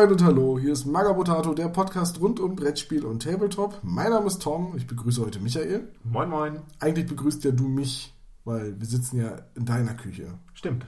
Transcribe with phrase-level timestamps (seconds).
[0.00, 3.80] Moin und Hallo, hier ist Magabotato, der Podcast rund um Brettspiel und Tabletop.
[3.82, 5.92] Mein Name ist Tom, ich begrüße heute Michael.
[6.04, 6.60] Moin Moin.
[6.78, 8.14] Eigentlich begrüßt ja du mich,
[8.46, 10.38] weil wir sitzen ja in deiner Küche.
[10.54, 10.86] Stimmt.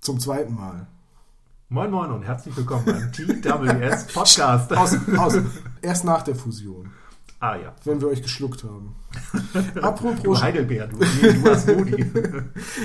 [0.00, 0.88] Zum zweiten Mal.
[1.68, 4.72] Moin Moin und herzlich willkommen beim TWS Podcast.
[4.72, 5.38] Aus, aus,
[5.80, 6.90] erst nach der Fusion.
[7.38, 7.72] Ah ja.
[7.84, 8.96] Wenn wir euch geschluckt haben.
[9.80, 10.20] Apropos.
[10.20, 12.10] Du Heidelbeer, du, du Asmodi.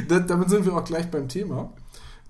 [0.27, 1.73] Damit sind wir auch gleich beim Thema.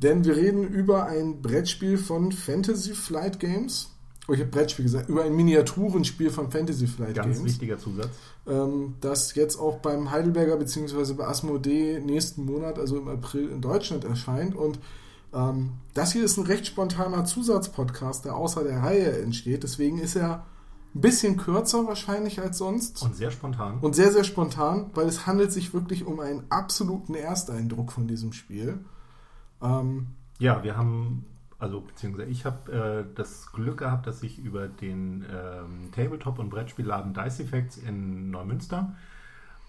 [0.01, 3.89] Denn wir reden über ein Brettspiel von Fantasy Flight Games.
[4.27, 7.37] Oh, ich habe Brettspiel gesagt, über ein Miniaturenspiel von Fantasy Flight Ganz Games.
[7.39, 8.09] Ganz wichtiger Zusatz.
[8.47, 11.13] Ähm, das jetzt auch beim Heidelberger bzw.
[11.13, 14.55] bei Asmodee nächsten Monat, also im April in Deutschland erscheint.
[14.55, 14.79] Und
[15.33, 19.63] ähm, das hier ist ein recht spontaner Zusatzpodcast, der außer der Reihe entsteht.
[19.63, 20.45] Deswegen ist er
[20.95, 23.01] ein bisschen kürzer wahrscheinlich als sonst.
[23.01, 23.79] Und sehr spontan.
[23.79, 28.31] Und sehr, sehr spontan, weil es handelt sich wirklich um einen absoluten Ersteindruck von diesem
[28.31, 28.79] Spiel.
[29.63, 30.07] Ähm,
[30.39, 31.25] ja, wir haben,
[31.59, 36.49] also beziehungsweise ich habe äh, das Glück gehabt, dass ich über den ähm, Tabletop- und
[36.49, 38.93] Brettspielladen Dice Effects in Neumünster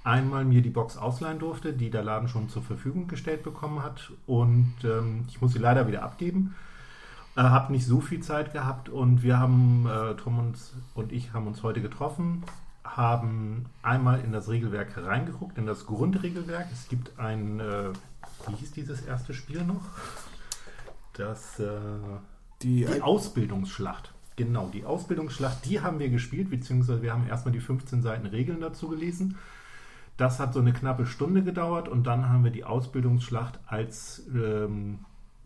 [0.04, 4.12] einmal mir die Box ausleihen durfte, die der Laden schon zur Verfügung gestellt bekommen hat.
[4.26, 6.54] Und ähm, ich muss sie leider wieder abgeben.
[7.36, 10.56] Äh, habe nicht so viel Zeit gehabt und wir haben, äh, Tom und,
[10.94, 12.44] und ich haben uns heute getroffen,
[12.84, 16.66] haben einmal in das Regelwerk reingeguckt, in das Grundregelwerk.
[16.70, 17.90] Es gibt ein, äh,
[18.48, 19.82] wie hieß dieses erste Spiel noch?
[21.14, 21.68] Das, äh,
[22.62, 24.12] die, die Ausbildungsschlacht.
[24.36, 28.60] Genau, die Ausbildungsschlacht, die haben wir gespielt, beziehungsweise wir haben erstmal die 15 Seiten Regeln
[28.60, 29.36] dazu gelesen.
[30.16, 35.00] Das hat so eine knappe Stunde gedauert und dann haben wir die Ausbildungsschlacht als ähm,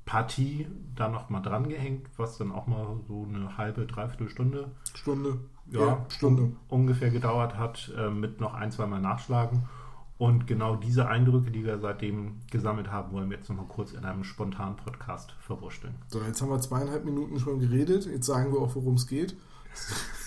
[0.05, 4.71] Partie da noch mal dran gehängt, was dann auch mal so eine halbe, dreiviertel Stunde,
[4.95, 5.39] Stunde,
[5.71, 9.65] ja, ja Stunde ungefähr gedauert hat, äh, mit noch ein, zweimal Nachschlagen.
[10.19, 13.93] Und genau diese Eindrücke, die wir seitdem gesammelt haben, wollen wir jetzt noch mal kurz
[13.93, 15.95] in einem spontanen Podcast verwurschteln.
[16.09, 18.05] So, jetzt haben wir zweieinhalb Minuten schon geredet.
[18.07, 19.37] Jetzt sagen wir auch, worum es geht.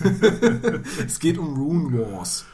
[1.06, 2.46] es geht um Rune Wars.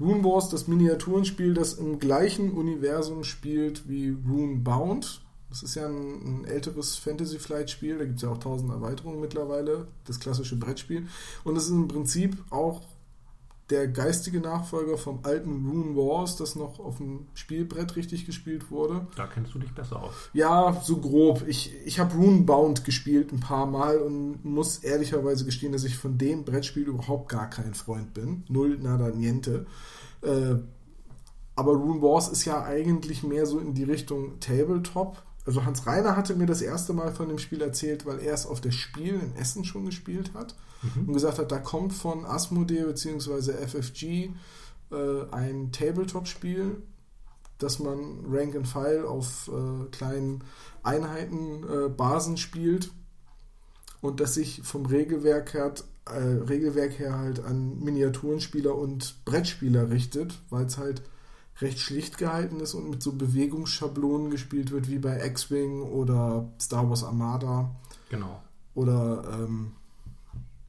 [0.00, 5.22] Rune Wars, das Miniaturenspiel, das im gleichen Universum spielt wie Rune Bound.
[5.48, 8.70] Das ist ja ein, ein älteres Fantasy Flight Spiel, da gibt es ja auch tausend
[8.70, 11.06] Erweiterungen mittlerweile, das klassische Brettspiel.
[11.44, 12.82] Und es ist im Prinzip auch
[13.70, 19.06] der geistige Nachfolger vom alten Rune Wars, das noch auf dem Spielbrett richtig gespielt wurde.
[19.16, 20.12] Da kennst du dich besser aus.
[20.32, 21.44] Ja, so grob.
[21.46, 25.96] Ich, ich habe Rune Bound gespielt ein paar Mal und muss ehrlicherweise gestehen, dass ich
[25.96, 28.44] von dem Brettspiel überhaupt gar kein Freund bin.
[28.48, 29.66] Null, nada, niente.
[30.22, 30.56] Äh,
[31.54, 35.22] aber Rune Wars ist ja eigentlich mehr so in die Richtung Tabletop.
[35.46, 38.46] Also Hans Reiner hatte mir das erste Mal von dem Spiel erzählt, weil er es
[38.46, 41.08] auf der Spiel in Essen schon gespielt hat mhm.
[41.08, 43.52] und gesagt hat, da kommt von Asmodee bzw.
[43.66, 44.30] FFG
[44.90, 46.82] äh, ein Tabletop-Spiel,
[47.58, 50.44] dass man Rank and File auf äh, kleinen
[50.82, 52.90] Einheiten, äh, Basen spielt
[54.00, 55.74] und das sich vom Regelwerk her,
[56.06, 61.02] äh, Regelwerk her halt an Miniaturenspieler und Brettspieler richtet, weil es halt
[61.60, 66.88] recht schlicht gehalten ist und mit so Bewegungsschablonen gespielt wird, wie bei X-Wing oder Star
[66.88, 67.70] Wars Armada.
[68.08, 68.42] Genau.
[68.74, 69.72] Oder ähm,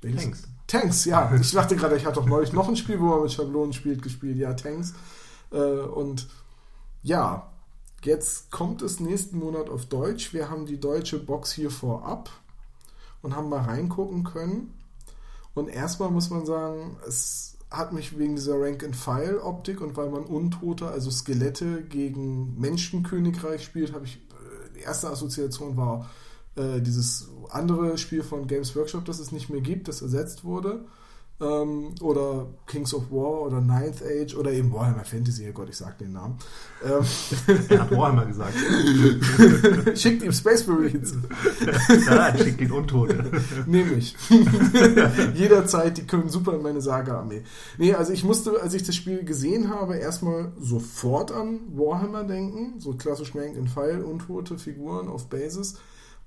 [0.02, 0.44] Tanks.
[0.68, 1.32] Tanks, ja.
[1.40, 4.02] Ich dachte gerade, ich hatte doch neulich noch ein Spiel, wo man mit Schablonen spielt,
[4.02, 4.38] gespielt.
[4.38, 4.94] Ja, Tanks.
[5.52, 6.28] Äh, und
[7.04, 7.52] ja,
[8.04, 10.34] jetzt kommt es nächsten Monat auf Deutsch.
[10.34, 12.30] Wir haben die deutsche Box hier vorab
[13.22, 14.74] und haben mal reingucken können.
[15.54, 20.88] Und erstmal muss man sagen, es hat mich wegen dieser Rank-and-File-Optik und weil man Untote,
[20.88, 26.10] also Skelette gegen Menschenkönigreich spielt, habe ich, äh, die erste Assoziation war
[26.56, 30.86] äh, dieses andere Spiel von Games Workshop, das es nicht mehr gibt, das ersetzt wurde.
[31.42, 35.78] Ähm, oder Kings of War oder Ninth Age oder eben Warhammer Fantasy, oh Gott, ich
[35.78, 36.38] sag den Namen.
[36.86, 37.04] Ähm,
[37.68, 38.54] er hat Warhammer gesagt.
[39.98, 41.16] schickt ihm Space Marines.
[42.06, 43.32] ja, schickt ihn Untote.
[43.66, 44.16] Nehme ich.
[45.34, 47.42] Jederzeit, die können super in meine Saga-Armee.
[47.80, 52.80] Nee, also ich musste, als ich das Spiel gesehen habe, erstmal sofort an Warhammer denken.
[52.80, 55.78] So klassisch Rank in File, Untote Figuren auf Basis.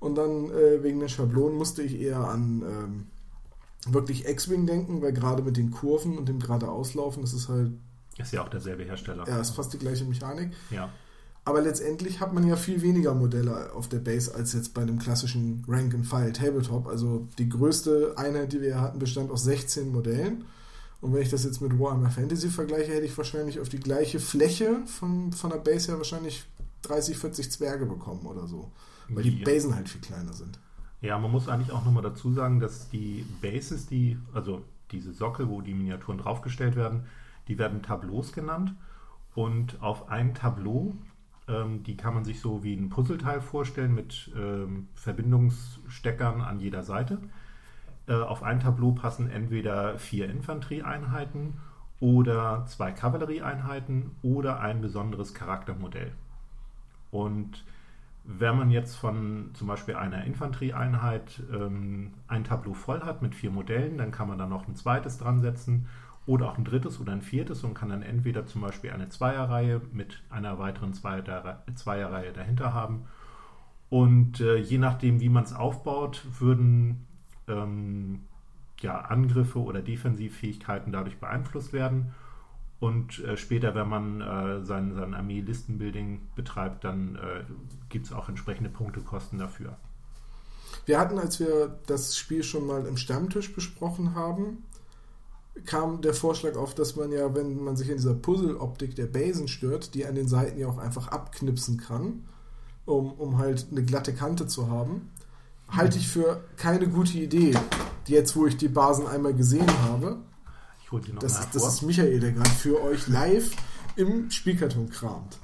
[0.05, 3.07] Und dann äh, wegen den Schablonen musste ich eher an ähm,
[3.91, 7.71] wirklich X-Wing denken, weil gerade mit den Kurven und dem gerade Auslaufen, das ist halt.
[8.15, 9.27] Ist ja auch derselbe Hersteller.
[9.27, 10.51] Ja, ist fast die gleiche Mechanik.
[10.69, 10.91] Ja.
[11.43, 14.99] Aber letztendlich hat man ja viel weniger Modelle auf der Base als jetzt bei einem
[14.99, 16.85] klassischen Rank-and-File Tabletop.
[16.85, 20.45] Also die größte Einheit, die wir hatten, bestand aus 16 Modellen.
[21.01, 24.19] Und wenn ich das jetzt mit Warhammer Fantasy vergleiche, hätte ich wahrscheinlich auf die gleiche
[24.19, 26.45] Fläche von, von der Base her wahrscheinlich
[26.83, 28.69] 30, 40 Zwerge bekommen oder so.
[29.09, 30.59] Weil die Basen halt viel kleiner sind.
[31.01, 35.49] Ja, man muss eigentlich auch nochmal dazu sagen, dass die Bases, die, also diese Sockel,
[35.49, 37.05] wo die Miniaturen draufgestellt werden,
[37.47, 38.73] die werden Tableaus genannt.
[39.35, 40.95] Und auf einem Tableau,
[41.47, 46.83] ähm, die kann man sich so wie ein Puzzleteil vorstellen mit ähm, Verbindungssteckern an jeder
[46.83, 47.19] Seite.
[48.07, 51.55] Äh, auf ein Tableau passen entweder vier Infanterieeinheiten
[51.99, 56.11] oder zwei Kavallerieeinheiten oder ein besonderes Charaktermodell.
[57.11, 57.63] Und
[58.27, 63.51] wenn man jetzt von zum Beispiel einer Infanterieeinheit ähm, ein Tableau voll hat mit vier
[63.51, 65.87] Modellen, dann kann man da noch ein zweites dran setzen
[66.25, 69.81] oder auch ein drittes oder ein viertes und kann dann entweder zum Beispiel eine Zweierreihe
[69.91, 73.05] mit einer weiteren Zweierreihe dahinter haben.
[73.89, 77.05] Und äh, je nachdem, wie man es aufbaut, würden
[77.47, 78.21] ähm,
[78.81, 82.11] ja, Angriffe oder Defensivfähigkeiten dadurch beeinflusst werden.
[82.79, 87.43] Und äh, später, wenn man äh, sein, sein Armee-Listenbuilding betreibt, dann äh,
[87.89, 89.77] gibt es auch entsprechende Punktekosten dafür.
[90.85, 94.63] Wir hatten, als wir das Spiel schon mal im Stammtisch besprochen haben,
[95.65, 99.47] kam der Vorschlag auf, dass man ja, wenn man sich in dieser Puzzle-Optik der Basen
[99.47, 102.25] stört, die an den Seiten ja auch einfach abknipsen kann,
[102.85, 105.11] um, um halt eine glatte Kante zu haben,
[105.69, 107.55] halte ich für keine gute Idee.
[108.07, 110.17] Jetzt, wo ich die Basen einmal gesehen habe.
[110.85, 113.49] Ich hole die noch das, ist, das ist Michael, der gerade für euch live
[113.95, 115.39] im Spielkarton kramt.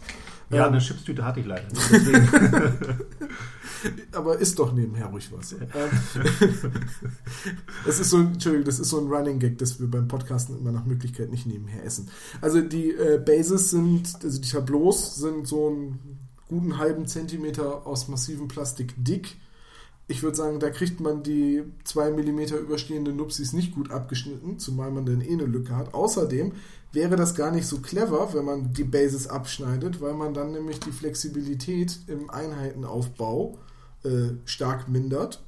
[0.51, 2.29] Ja, ähm, eine Chipstüte hatte ich leider nicht.
[4.11, 5.53] aber ist doch nebenher ruhig was.
[5.53, 5.59] Ähm,
[7.87, 10.71] das ist so, Entschuldigung, das ist so ein Running Gag, dass wir beim Podcasten immer
[10.71, 12.09] nach Möglichkeit nicht nebenher essen.
[12.39, 18.09] Also die äh, Bases sind, also die Tableaus sind so einen guten halben Zentimeter aus
[18.09, 19.37] massivem Plastik dick
[20.11, 24.91] ich würde sagen, da kriegt man die 2 mm überstehende Nupsis nicht gut abgeschnitten, zumal
[24.91, 25.93] man dann eh eine Lücke hat.
[25.93, 26.51] Außerdem
[26.91, 30.79] wäre das gar nicht so clever, wenn man die Bases abschneidet, weil man dann nämlich
[30.79, 33.57] die Flexibilität im Einheitenaufbau
[34.03, 35.43] äh, stark mindert.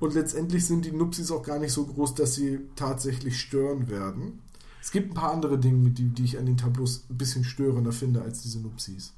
[0.00, 4.40] Und letztendlich sind die Nupsis auch gar nicht so groß, dass sie tatsächlich stören werden.
[4.82, 7.92] Es gibt ein paar andere Dinge, die, die ich an den Tableaus ein bisschen störender
[7.92, 9.14] finde als diese Nupsis.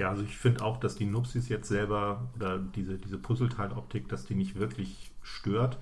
[0.00, 4.24] Ja, also ich finde auch, dass die Nupsis jetzt selber oder diese, diese Puzzleteiloptik, dass
[4.24, 5.76] die nicht wirklich stört.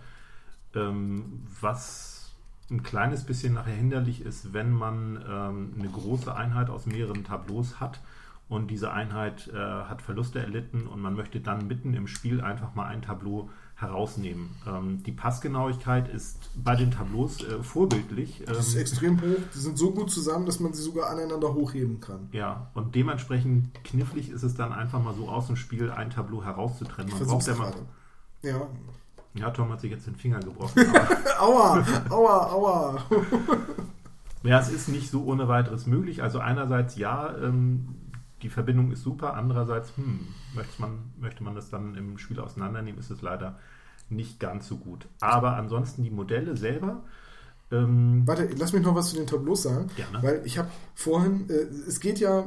[0.74, 2.34] Ähm, was
[2.68, 7.78] ein kleines bisschen nachher hinderlich ist, wenn man ähm, eine große Einheit aus mehreren Tableaus
[7.78, 8.00] hat
[8.48, 12.74] und diese Einheit äh, hat Verluste erlitten und man möchte dann mitten im Spiel einfach
[12.74, 14.50] mal ein Tableau herausnehmen.
[14.66, 18.42] Ähm, die Passgenauigkeit ist bei den Tableaus äh, vorbildlich.
[18.44, 19.38] Das ist ähm, extrem hoch.
[19.54, 22.28] Die sind so gut zusammen, dass man sie sogar aneinander hochheben kann.
[22.32, 26.42] Ja, und dementsprechend knifflig ist es dann einfach mal so aus dem Spiel ein Tableau
[26.42, 27.12] herauszutrennen.
[27.12, 27.72] Man braucht ja mal.
[28.42, 28.66] Ja.
[29.34, 30.84] Ja, Tom hat sich jetzt den Finger gebrochen.
[31.38, 33.02] aua, aua, aua.
[34.42, 36.24] ja, es ist nicht so ohne weiteres möglich.
[36.24, 37.94] Also einerseits ja, ähm,
[38.42, 40.20] die Verbindung ist super, andererseits hm,
[40.54, 43.58] möchte, man, möchte man das dann im Spiel auseinandernehmen, ist es leider
[44.10, 45.06] nicht ganz so gut.
[45.20, 47.02] Aber ansonsten die Modelle selber.
[47.70, 49.90] Ähm, Warte, lass mich noch was zu den Tableaus sagen.
[49.96, 50.22] Gerne.
[50.22, 52.44] Weil ich habe vorhin, äh, es geht ja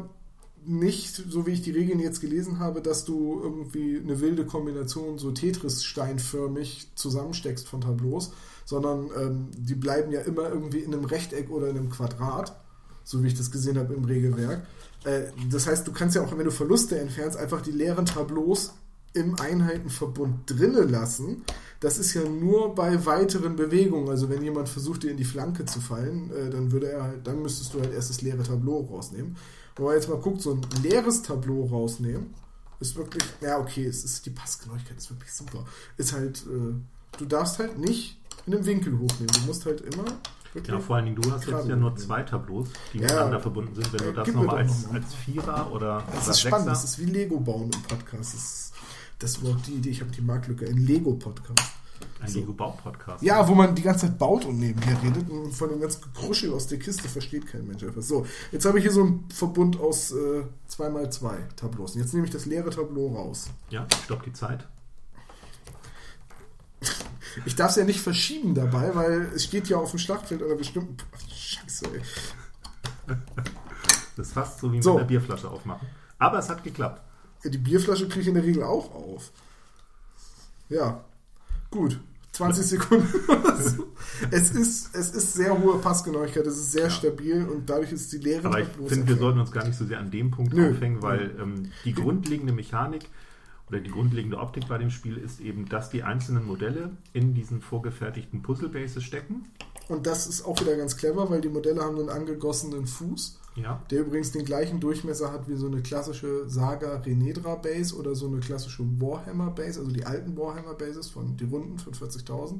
[0.63, 5.17] nicht, so wie ich die Regeln jetzt gelesen habe, dass du irgendwie eine wilde Kombination
[5.17, 8.33] so Tetris-steinförmig zusammensteckst von Tableaus,
[8.65, 12.59] sondern ähm, die bleiben ja immer irgendwie in einem Rechteck oder in einem Quadrat,
[13.03, 14.67] so wie ich das gesehen habe im Regelwerk.
[15.03, 18.74] Äh, das heißt, du kannst ja auch, wenn du Verluste entfernst, einfach die leeren Tableaus
[19.13, 21.44] im Einheitenverbund drinnen lassen.
[21.80, 24.09] Das ist ja nur bei weiteren Bewegungen.
[24.09, 27.28] Also wenn jemand versucht, dir in die Flanke zu fallen, äh, dann würde er halt,
[27.28, 29.35] dann müsstest du halt erst das leere Tableau rausnehmen.
[29.75, 32.33] Wenn man jetzt mal guckt, so ein leeres Tableau rausnehmen,
[32.80, 35.66] ist wirklich, ja okay, es ist die Passgenauigkeit ist wirklich super.
[35.97, 36.73] Ist halt, äh,
[37.18, 39.33] du darfst halt nicht in einem Winkel hochnehmen.
[39.33, 40.06] Du musst halt immer
[40.53, 43.75] ja, vor allen Dingen, du hast jetzt ja nur zwei Tableaus, die ja, miteinander verbunden
[43.75, 43.93] sind.
[43.93, 47.05] Wenn du das nochmal als, noch als Vierer oder Das ist spannend, das ist wie
[47.05, 48.33] Lego bauen im Podcast.
[48.33, 48.73] Das, ist,
[49.19, 51.71] das war die Idee, ich habe die Marktlücke, ein Lego-Podcast.
[52.19, 52.39] Ein so.
[52.39, 53.23] Lego-Bau-Podcast.
[53.23, 56.51] Ja, wo man die ganze Zeit baut und nebenher redet und von dem ganzen Gekruschel
[56.53, 58.07] aus der Kiste versteht kein Mensch etwas.
[58.07, 61.95] So, jetzt habe ich hier so einen Verbund aus äh, 2x2 Tableaus.
[61.95, 63.49] Und jetzt nehme ich das leere Tableau raus.
[63.69, 64.67] Ja, stopp die Zeit.
[67.45, 70.56] Ich darf es ja nicht verschieben dabei, weil es steht ja auf dem Schlachtfeld einer
[70.56, 70.97] bestimmten.
[71.16, 73.16] Ach, Scheiße, ey.
[74.18, 74.97] Das ist fast so wie mit so.
[74.97, 75.88] einer Bierflasche aufmachen.
[76.19, 77.02] Aber es hat geklappt.
[77.44, 79.31] Die Bierflasche kriege ich in der Regel auch auf.
[80.69, 81.04] Ja,
[81.69, 82.00] gut.
[82.33, 83.07] 20 Sekunden.
[84.31, 86.90] es, ist, es ist sehr hohe Passgenauigkeit, es ist sehr ja.
[86.90, 88.47] stabil und dadurch ist die Lehre.
[88.47, 90.71] Aber ich finde, wir sollten uns gar nicht so sehr an dem Punkt Nö.
[90.71, 93.09] aufhängen, weil ähm, die grundlegende Mechanik
[93.71, 97.61] oder die grundlegende Optik bei dem Spiel ist eben, dass die einzelnen Modelle in diesen
[97.61, 99.45] vorgefertigten Puzzle-Bases stecken.
[99.87, 103.81] Und das ist auch wieder ganz clever, weil die Modelle haben einen angegossenen Fuß, ja.
[103.90, 108.28] der übrigens den gleichen Durchmesser hat wie so eine klassische Saga Renedra Base oder so
[108.28, 112.59] eine klassische Warhammer Base, also die alten Warhammer Bases von die Runden von 40.000.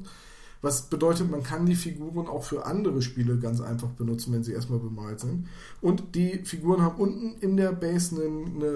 [0.62, 4.54] Was bedeutet, man kann die Figuren auch für andere Spiele ganz einfach benutzen, wenn sie
[4.54, 5.48] erstmal bemalt sind.
[5.82, 8.68] Und die Figuren haben unten in der Base eine, eine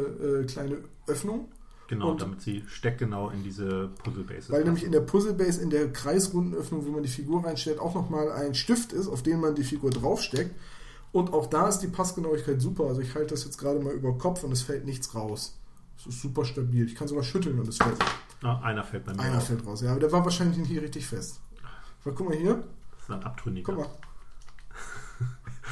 [0.42, 0.78] äh, kleine
[1.08, 1.48] Öffnung
[1.88, 5.92] Genau, und damit sie steckgenau in diese Puzzle-Base Weil nämlich in der Puzzle-Base, in der
[5.94, 9.64] Kreisrundenöffnung, wo man die Figur reinstellt, auch nochmal ein Stift ist, auf den man die
[9.64, 10.56] Figur draufsteckt.
[11.12, 12.86] Und auch da ist die Passgenauigkeit super.
[12.86, 15.58] Also ich halte das jetzt gerade mal über Kopf und es fällt nichts raus.
[15.98, 16.86] Es ist super stabil.
[16.88, 17.98] Ich kann sogar schütteln und es fällt.
[18.42, 19.46] Ah, einer fällt bei mir Einer raus.
[19.46, 19.92] fällt raus, ja.
[19.92, 21.40] Aber der war wahrscheinlich nicht richtig fest.
[22.04, 22.56] Aber guck mal hier.
[22.92, 23.74] Das ist ein Abtrünniger.
[23.74, 23.90] Guck mal.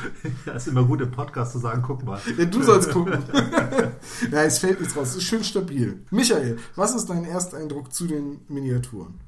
[0.45, 2.19] Ja, ist immer gut im Podcast zu sagen, guck mal.
[2.37, 3.23] Ja, du sollst gucken.
[4.31, 5.09] Nein, es fällt nichts raus.
[5.09, 6.03] Es ist schön stabil.
[6.11, 9.19] Michael, was ist dein Ersteindruck zu den Miniaturen?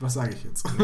[0.00, 0.66] Was sage ich jetzt?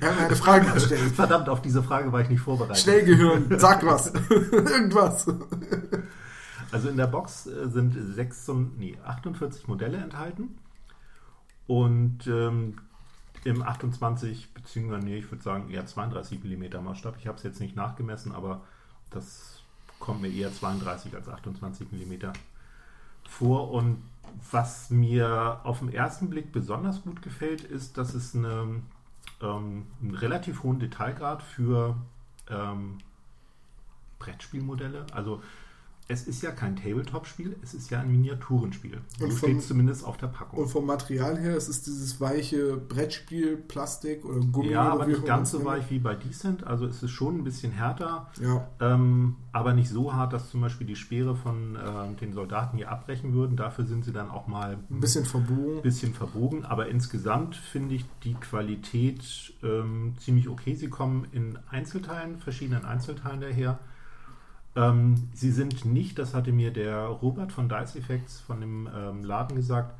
[0.00, 1.12] er hat mir eine Frage gestellt.
[1.14, 2.82] Verdammt, auf diese Frage war ich nicht vorbereitet.
[2.82, 4.12] Schnellgehirn, sag was.
[4.30, 5.26] Irgendwas.
[6.72, 10.58] Also in der Box äh, sind 6, nee, 48 Modelle enthalten.
[11.68, 12.78] Und ähm,
[13.46, 17.16] im 28 beziehungsweise nee, ich würde sagen eher 32 mm Maßstab.
[17.18, 18.62] Ich habe es jetzt nicht nachgemessen, aber
[19.10, 19.62] das
[20.00, 22.32] kommt mir eher 32 als 28 mm
[23.28, 23.70] vor.
[23.70, 24.02] Und
[24.50, 28.82] was mir auf den ersten Blick besonders gut gefällt, ist, dass es eine,
[29.40, 31.96] ähm, einen relativ hohen Detailgrad für
[32.50, 32.98] ähm,
[34.18, 35.40] Brettspielmodelle, also
[36.08, 39.00] es ist ja kein Tabletop-Spiel, es ist ja ein Miniaturenspiel.
[39.18, 40.60] So steht zumindest auf der Packung.
[40.60, 44.70] Und vom Material her, es ist dieses weiche Brettspiel, Plastik oder Gummi.
[44.70, 46.64] Ja, aber nicht ganz so weich wie bei Decent.
[46.64, 48.68] Also es ist schon ein bisschen härter, ja.
[48.80, 52.90] ähm, aber nicht so hart, dass zum Beispiel die Speere von äh, den Soldaten hier
[52.92, 53.56] abbrechen würden.
[53.56, 55.82] Dafür sind sie dann auch mal ein bisschen verbogen.
[55.82, 56.64] Bisschen verbogen.
[56.64, 60.76] Aber insgesamt finde ich die Qualität ähm, ziemlich okay.
[60.76, 63.80] Sie kommen in Einzelteilen, verschiedenen Einzelteilen daher.
[64.76, 69.24] Ähm, sie sind nicht, das hatte mir der Robert von Dice Effects von dem ähm,
[69.24, 69.94] Laden gesagt,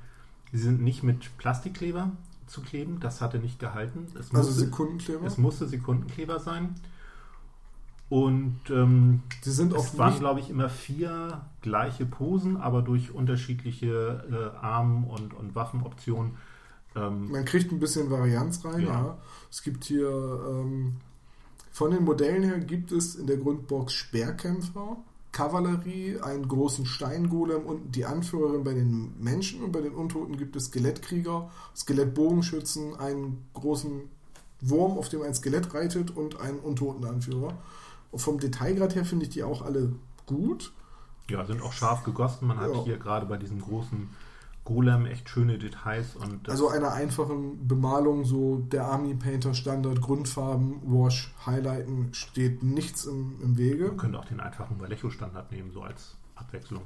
[0.53, 2.11] sie sind nicht mit Plastikkleber
[2.47, 3.01] zu kleben.
[3.01, 4.07] Das hatte nicht gehalten.
[4.15, 5.27] Es also musste, Sekundenkleber?
[5.27, 6.75] Es musste Sekundenkleber sein.
[8.09, 14.53] Und ähm, sie sind es waren, glaube ich, immer vier gleiche Posen, aber durch unterschiedliche
[14.55, 16.37] äh, Arm- und, und Waffenoptionen.
[16.95, 18.87] Ähm, Man kriegt ein bisschen Varianz rein, ja.
[18.87, 19.19] ja.
[19.51, 20.99] Es gibt hier ähm,
[21.77, 24.97] von den Modellen her gibt es in der Grundbox Speerkämpfer,
[25.31, 30.57] Kavallerie, einen großen Steingolem und die Anführerin bei den Menschen und bei den Untoten gibt
[30.57, 34.09] es Skelettkrieger, Skelettbogenschützen, einen großen
[34.63, 37.53] Wurm, auf dem ein Skelett reitet und einen Untotenanführer.
[38.11, 39.93] Und vom Detailgrad her finde ich die auch alle
[40.25, 40.73] gut.
[41.29, 42.49] Ja, sind auch scharf gegossen.
[42.49, 44.09] Man hat hier gerade bei diesem großen
[44.67, 46.17] Golem echt schöne Details.
[46.17, 53.07] Und also einer einfachen Bemalung, so der Army Painter Standard, Grundfarben, Wash, Highlighten, steht nichts
[53.07, 53.87] im, im Wege.
[53.87, 56.83] Man könnte auch den einfachen Vallejo Standard nehmen, so als Abwechslung.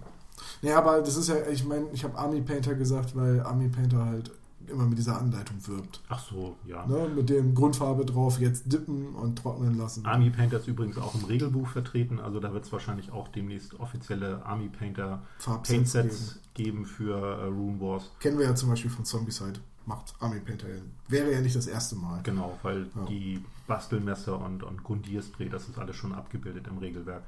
[0.62, 4.04] Ja, aber das ist ja, ich meine, ich habe Army Painter gesagt, weil Army Painter
[4.04, 4.30] halt
[4.70, 6.00] immer mit dieser Anleitung wirbt.
[6.08, 6.86] Ach so, ja.
[6.86, 10.06] Ne, mit dem Grundfarbe drauf, jetzt dippen und trocknen lassen.
[10.06, 13.78] Army Painter ist übrigens auch im Regelbuch vertreten, also da wird es wahrscheinlich auch demnächst
[13.80, 15.22] offizielle Army Painter
[15.66, 16.84] Paintsets geben.
[16.84, 18.10] geben für äh, Rune Wars.
[18.20, 19.60] Kennen wir ja zum Beispiel von Zombicide.
[19.86, 20.66] Macht Army Painter.
[21.08, 22.22] Wäre ja nicht das erste Mal.
[22.22, 23.04] Genau, weil ja.
[23.06, 27.22] die Bastelmesser und, und Gundierspray, das ist alles schon abgebildet im Regelwerk.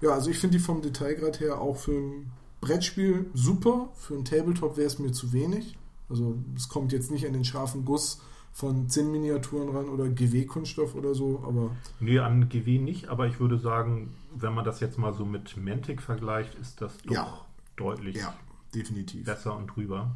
[0.00, 3.88] Ja, also ich finde die vom Detailgrad her auch für ein Brettspiel super.
[3.94, 5.76] Für ein Tabletop wäre es mir zu wenig.
[6.08, 8.20] Also es kommt jetzt nicht an den scharfen Guss
[8.52, 11.70] von Zinnminiaturen ran oder GW-Kunststoff oder so, aber.
[11.98, 15.56] Nee, an GW nicht, aber ich würde sagen, wenn man das jetzt mal so mit
[15.56, 17.40] Mantic vergleicht, ist das doch ja.
[17.76, 18.32] deutlich ja,
[18.72, 19.24] definitiv.
[19.24, 20.14] besser und drüber.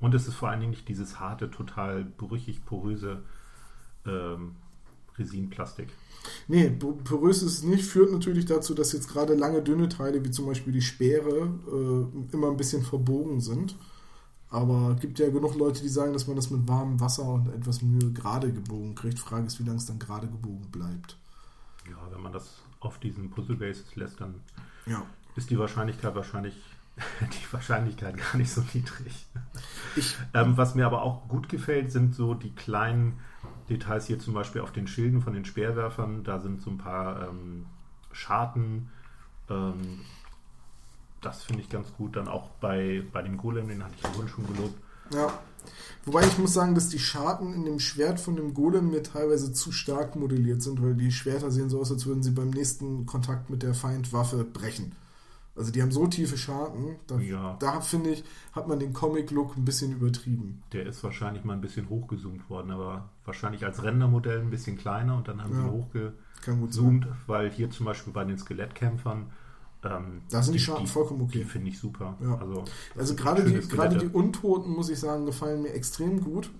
[0.00, 3.22] Und es ist vor allen Dingen nicht dieses harte, total brüchig poröse
[4.04, 4.56] ähm,
[5.16, 5.88] Resinplastik.
[6.48, 10.30] Nee, porös ist es nicht, führt natürlich dazu, dass jetzt gerade lange dünne Teile, wie
[10.30, 13.76] zum Beispiel die Speere, äh, immer ein bisschen verbogen sind.
[14.50, 17.48] Aber es gibt ja genug Leute, die sagen, dass man das mit warmem Wasser und
[17.52, 19.18] etwas Mühe gerade gebogen kriegt.
[19.18, 21.16] Frage ist, wie lange es dann gerade gebogen bleibt.
[21.88, 24.34] Ja, wenn man das auf diesen Puzzle Bases lässt, dann
[24.86, 25.02] ja.
[25.34, 26.54] ist die Wahrscheinlichkeit wahrscheinlich
[27.20, 29.26] die Wahrscheinlichkeit gar nicht so niedrig.
[30.32, 33.18] Ähm, was mir aber auch gut gefällt, sind so die kleinen
[33.68, 36.24] Details hier zum Beispiel auf den Schilden von den Speerwerfern.
[36.24, 37.66] Da sind so ein paar ähm,
[38.12, 38.90] Scharten,
[39.50, 40.00] ähm,
[41.26, 42.16] das finde ich ganz gut.
[42.16, 44.80] Dann auch bei, bei dem Golem, den hatte ich vorhin schon gelobt.
[45.12, 45.32] Ja.
[46.04, 49.52] Wobei ich muss sagen, dass die Scharten in dem Schwert von dem Golem mir teilweise
[49.52, 53.06] zu stark modelliert sind, weil die Schwerter sehen so aus, als würden sie beim nächsten
[53.06, 54.92] Kontakt mit der Feindwaffe brechen.
[55.56, 57.56] Also die haben so tiefe Scharten, da, ja.
[57.58, 60.62] da finde ich, hat man den Comic-Look ein bisschen übertrieben.
[60.72, 65.16] Der ist wahrscheinlich mal ein bisschen hochgezoomt worden, aber wahrscheinlich als Rendermodell ein bisschen kleiner
[65.16, 65.62] und dann haben ja.
[65.62, 66.12] sie
[66.60, 69.30] hochgezoomt, weil hier zum Beispiel bei den Skelettkämpfern
[69.84, 71.38] ähm, da sind die, die Scharten vollkommen okay.
[71.38, 72.16] Die finde ich super.
[72.20, 72.38] Ja.
[72.38, 72.64] Also,
[72.96, 76.50] also gerade die, gerade die Untoten, muss ich sagen, gefallen mir extrem gut,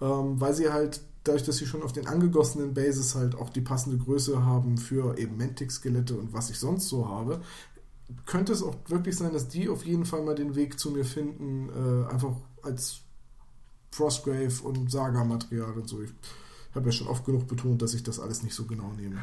[0.00, 3.60] ähm, weil sie halt, dadurch, dass sie schon auf den angegossenen Bases halt auch die
[3.60, 7.40] passende Größe haben für eben Mantic-Skelette und was ich sonst so habe,
[8.26, 11.04] könnte es auch wirklich sein, dass die auf jeden Fall mal den Weg zu mir
[11.04, 13.00] finden, äh, einfach als
[13.90, 16.02] Frostgrave und Saga-Material und so.
[16.02, 16.10] Ich
[16.74, 19.16] habe ja schon oft genug betont, dass ich das alles nicht so genau nehme.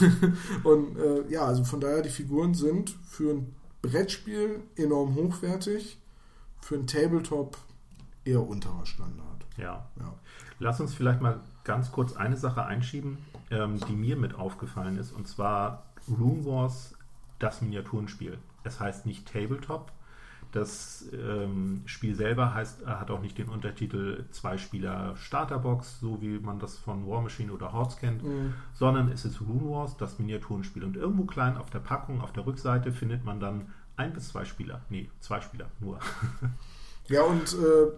[0.64, 5.98] und äh, ja, also von daher, die Figuren sind für ein Brettspiel enorm hochwertig,
[6.60, 7.58] für ein Tabletop
[8.24, 9.46] eher unterer Standard.
[9.56, 9.86] Ja.
[9.98, 10.14] ja.
[10.58, 13.18] Lass uns vielleicht mal ganz kurz eine Sache einschieben,
[13.50, 16.94] ähm, die mir mit aufgefallen ist, und zwar Room Wars,
[17.38, 18.38] das Miniaturenspiel.
[18.64, 19.90] Es heißt nicht Tabletop,
[20.52, 26.58] das ähm, Spiel selber heißt, hat auch nicht den Untertitel Zwei-Spieler Starterbox, so wie man
[26.58, 28.52] das von War Machine oder Horse kennt, mhm.
[28.74, 30.84] sondern es ist Rune Wars, das Miniaturenspiel.
[30.84, 34.44] Und irgendwo klein auf der Packung, auf der Rückseite, findet man dann ein bis zwei
[34.44, 34.82] Spieler.
[34.90, 35.98] Nee, zwei Spieler nur.
[37.08, 37.92] ja, und äh,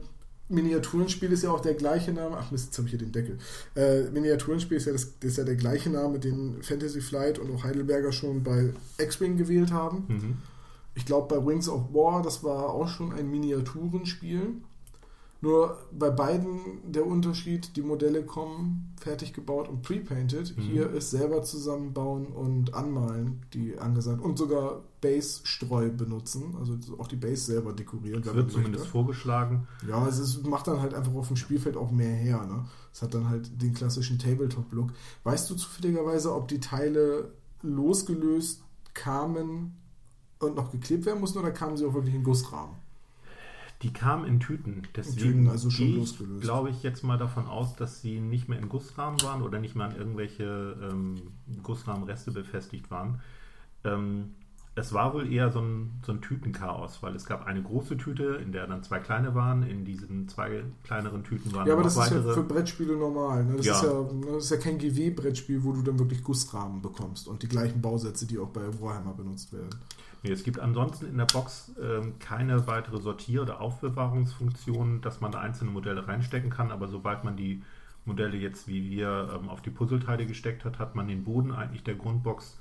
[0.49, 2.37] Miniaturenspiel ist ja auch der gleiche Name.
[2.39, 3.39] Ach Mist, jetzt habe ich hier den Deckel.
[3.75, 7.65] Äh, Miniaturenspiel ist ja, das, ist ja der gleiche Name, den Fantasy Flight und auch
[7.65, 10.05] Heidelberger schon bei X-Wing gewählt haben.
[10.07, 10.37] Mhm.
[10.95, 14.55] Ich glaube, bei Wings of War, das war auch schon ein Miniaturenspiel.
[15.45, 16.59] Nur bei beiden
[16.91, 20.57] der Unterschied, die Modelle kommen fertig gebaut und pre-painted.
[20.57, 20.63] Mhm.
[20.63, 24.23] Hier ist selber zusammenbauen und anmalen, die angesagt.
[24.23, 28.23] Und sogar Base-Streu benutzen, also auch die Base selber dekorieren.
[28.23, 28.91] Das wird zumindest möchte.
[28.91, 29.69] vorgeschlagen.
[29.87, 32.47] Ja, es ist, macht dann halt einfach auf dem Spielfeld auch mehr her.
[32.47, 32.65] Ne?
[32.91, 34.93] Es hat dann halt den klassischen Tabletop-Look.
[35.25, 38.63] Weißt du zufälligerweise, ob die Teile losgelöst
[38.95, 39.77] kamen
[40.39, 42.75] und noch geklebt werden mussten oder kamen sie auch wirklich in Gussrahmen?
[43.83, 44.89] Die kamen in Tüten.
[44.97, 46.43] Deswegen in Tüten, also schon losgelöst.
[46.43, 49.75] glaube ich jetzt mal davon aus, dass sie nicht mehr in Gussrahmen waren oder nicht
[49.75, 51.17] mehr an irgendwelche ähm,
[51.63, 53.21] Gussrahmenreste befestigt waren.
[53.85, 54.35] Ähm,
[54.77, 58.41] es war wohl eher so ein, so ein Tütenchaos, weil es gab eine große Tüte,
[58.43, 59.63] in der dann zwei kleine waren.
[59.63, 62.19] In diesen zwei kleineren Tüten waren Ja, aber das weitere.
[62.21, 63.45] ist ja für Brettspiele normal.
[63.45, 63.57] Ne?
[63.59, 63.77] Das, ja.
[63.77, 67.49] Ist ja, das ist ja kein GW-Brettspiel, wo du dann wirklich Gussrahmen bekommst und die
[67.49, 69.71] gleichen Bausätze, die auch bei Warhammer benutzt werden.
[70.25, 75.31] Nee, es gibt ansonsten in der Box ähm, keine weitere Sortier- oder Aufbewahrungsfunktion, dass man
[75.31, 77.63] da einzelne Modelle reinstecken kann, aber sobald man die
[78.07, 81.85] Modelle jetzt wie wir ähm, auf die Puzzleteile gesteckt hat, hat man den Boden eigentlich
[81.85, 82.59] der Grundbox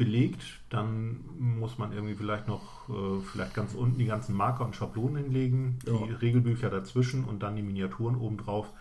[0.00, 4.74] belegt, dann muss man irgendwie vielleicht noch äh, vielleicht ganz unten die ganzen Marker und
[4.74, 5.92] Schablonen hinlegen, ja.
[6.06, 8.72] die Regelbücher dazwischen und dann die Miniaturen obendrauf.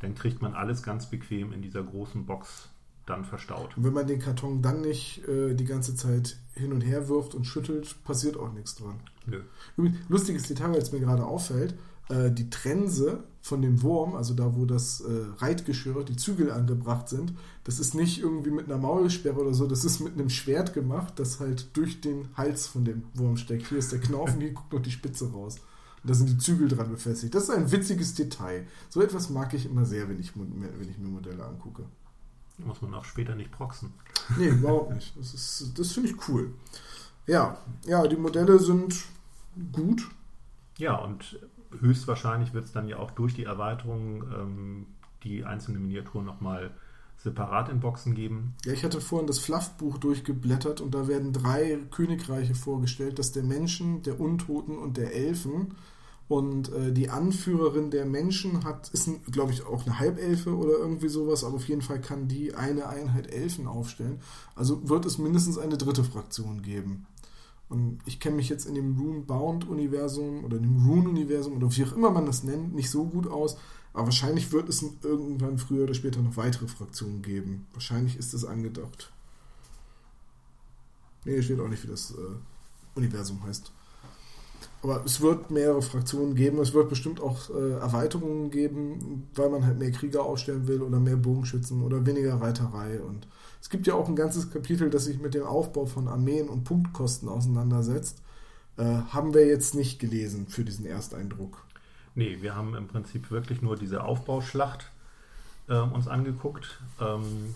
[0.00, 2.68] Dann kriegt man alles ganz bequem in dieser großen Box
[3.06, 3.76] dann verstaut.
[3.76, 7.34] Und wenn man den Karton dann nicht äh, die ganze Zeit hin und her wirft
[7.34, 9.00] und schüttelt, passiert auch nichts dran.
[9.26, 9.40] Nö.
[10.08, 11.74] Lustiges Detail, weil es mir gerade auffällt,
[12.08, 15.06] äh, die Trense von dem Wurm, also da, wo das äh,
[15.38, 17.32] Reitgeschirr, die Zügel angebracht sind,
[17.64, 21.14] das ist nicht irgendwie mit einer Maulsperre oder so, das ist mit einem Schwert gemacht,
[21.16, 23.68] das halt durch den Hals von dem Wurm steckt.
[23.68, 25.56] Hier ist der Knauf und hier guckt noch die Spitze raus.
[26.02, 27.34] Und da sind die Zügel dran befestigt.
[27.34, 28.66] Das ist ein witziges Detail.
[28.88, 31.84] So etwas mag ich immer sehr, wenn ich, wenn ich mir Modelle angucke.
[32.58, 33.92] Muss man auch später nicht proxen.
[34.36, 35.16] Nee, überhaupt nicht.
[35.16, 36.52] Das, das finde ich cool.
[37.26, 38.96] Ja, ja, die Modelle sind
[39.72, 40.08] gut.
[40.76, 41.38] Ja, und
[41.80, 44.86] höchstwahrscheinlich wird es dann ja auch durch die Erweiterung ähm,
[45.24, 46.70] die einzelnen Miniaturen nochmal
[47.18, 48.54] separat in Boxen geben.
[48.64, 53.42] Ja, ich hatte vorhin das Fluffbuch durchgeblättert und da werden drei Königreiche vorgestellt, das der
[53.42, 55.74] Menschen, der Untoten und der Elfen.
[56.28, 61.08] Und äh, die Anführerin der Menschen hat, ist, glaube ich, auch eine Halbelfe oder irgendwie
[61.08, 64.20] sowas, aber auf jeden Fall kann die eine Einheit Elfen aufstellen.
[64.54, 67.06] Also wird es mindestens eine dritte Fraktion geben.
[67.68, 72.10] Und ich kenne mich jetzt in dem Rune-Bound-Universum oder dem Rune-Universum oder wie auch immer
[72.10, 73.58] man das nennt, nicht so gut aus.
[73.92, 77.66] Aber wahrscheinlich wird es irgendwann früher oder später noch weitere Fraktionen geben.
[77.72, 79.12] Wahrscheinlich ist es angedacht.
[81.24, 82.36] Nee, steht auch nicht, wie das äh,
[82.94, 83.72] Universum heißt.
[84.82, 86.60] Aber es wird mehrere Fraktionen geben.
[86.60, 91.00] Es wird bestimmt auch äh, Erweiterungen geben, weil man halt mehr Krieger aufstellen will oder
[91.00, 93.00] mehr Bogenschützen oder weniger Reiterei.
[93.00, 93.26] Und
[93.60, 96.64] es gibt ja auch ein ganzes Kapitel, das sich mit dem Aufbau von Armeen und
[96.64, 98.22] Punktkosten auseinandersetzt.
[98.76, 101.64] Äh, haben wir jetzt nicht gelesen für diesen Ersteindruck.
[102.14, 104.90] Nee, wir haben im Prinzip wirklich nur diese Aufbauschlacht
[105.68, 106.80] äh, uns angeguckt.
[107.00, 107.54] Ähm,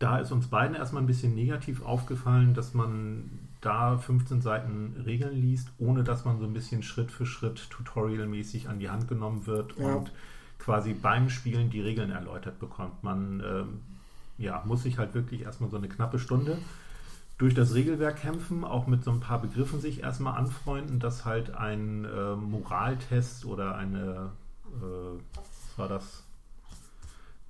[0.00, 5.40] da ist uns beiden erstmal ein bisschen negativ aufgefallen, dass man da 15 Seiten Regeln
[5.40, 9.46] liest, ohne dass man so ein bisschen Schritt für Schritt tutorialmäßig an die Hand genommen
[9.46, 9.94] wird ja.
[9.94, 10.12] und
[10.58, 13.02] quasi beim Spielen die Regeln erläutert bekommt.
[13.02, 13.80] Man ähm,
[14.38, 16.58] ja, muss sich halt wirklich erstmal so eine knappe Stunde
[17.38, 21.54] durch das Regelwerk kämpfen, auch mit so ein paar Begriffen sich erstmal anfreunden, dass halt
[21.54, 24.32] ein äh, Moraltest oder eine,
[24.66, 26.24] äh, was war das?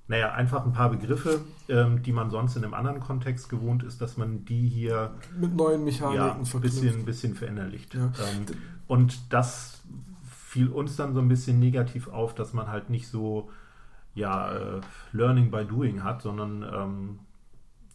[0.09, 4.01] Naja, einfach ein paar Begriffe, ähm, die man sonst in einem anderen Kontext gewohnt ist,
[4.01, 7.93] dass man die hier mit neuen Mechaniken ja, ein bisschen, bisschen verinnerlicht.
[7.93, 8.05] Ja.
[8.05, 8.45] Ähm,
[8.87, 9.83] und das
[10.23, 13.51] fiel uns dann so ein bisschen negativ auf, dass man halt nicht so
[14.15, 14.81] ja, äh,
[15.13, 17.19] Learning by Doing hat, sondern ähm,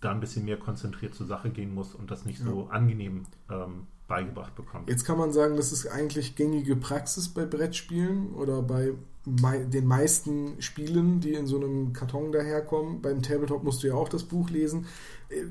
[0.01, 2.47] da ein bisschen mehr konzentriert zur Sache gehen muss und das nicht ja.
[2.47, 4.89] so angenehm ähm, beigebracht bekommt.
[4.89, 8.93] Jetzt kann man sagen, das ist eigentlich gängige Praxis bei Brettspielen oder bei
[9.27, 13.01] den meisten Spielen, die in so einem Karton daherkommen.
[13.01, 14.87] Beim Tabletop musst du ja auch das Buch lesen.
[15.31, 15.45] Äh,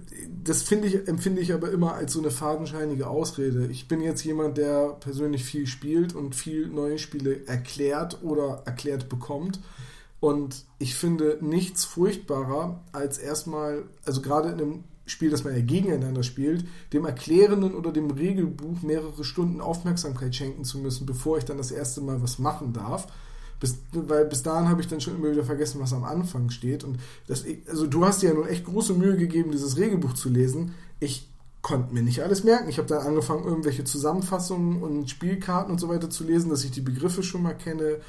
[0.43, 3.67] das ich, empfinde ich aber immer als so eine fadenscheinige Ausrede.
[3.67, 9.09] Ich bin jetzt jemand, der persönlich viel spielt und viel neue Spiele erklärt oder erklärt
[9.09, 9.59] bekommt.
[10.19, 15.62] Und ich finde nichts furchtbarer als erstmal, also gerade in einem Spiel, das man ja
[15.62, 21.45] gegeneinander spielt, dem Erklärenden oder dem Regelbuch mehrere Stunden Aufmerksamkeit schenken zu müssen, bevor ich
[21.45, 23.07] dann das erste Mal was machen darf.
[23.63, 26.84] Bis, weil bis dahin habe ich dann schon immer wieder vergessen, was am Anfang steht.
[26.84, 30.28] Und das, also du hast dir ja nun echt große Mühe gegeben, dieses Regelbuch zu
[30.28, 30.76] lesen.
[30.99, 31.30] Ich
[31.62, 32.67] konnte mir nicht alles merken.
[32.67, 36.71] Ich habe dann angefangen, irgendwelche Zusammenfassungen und Spielkarten und so weiter zu lesen, dass ich
[36.71, 37.99] die Begriffe schon mal kenne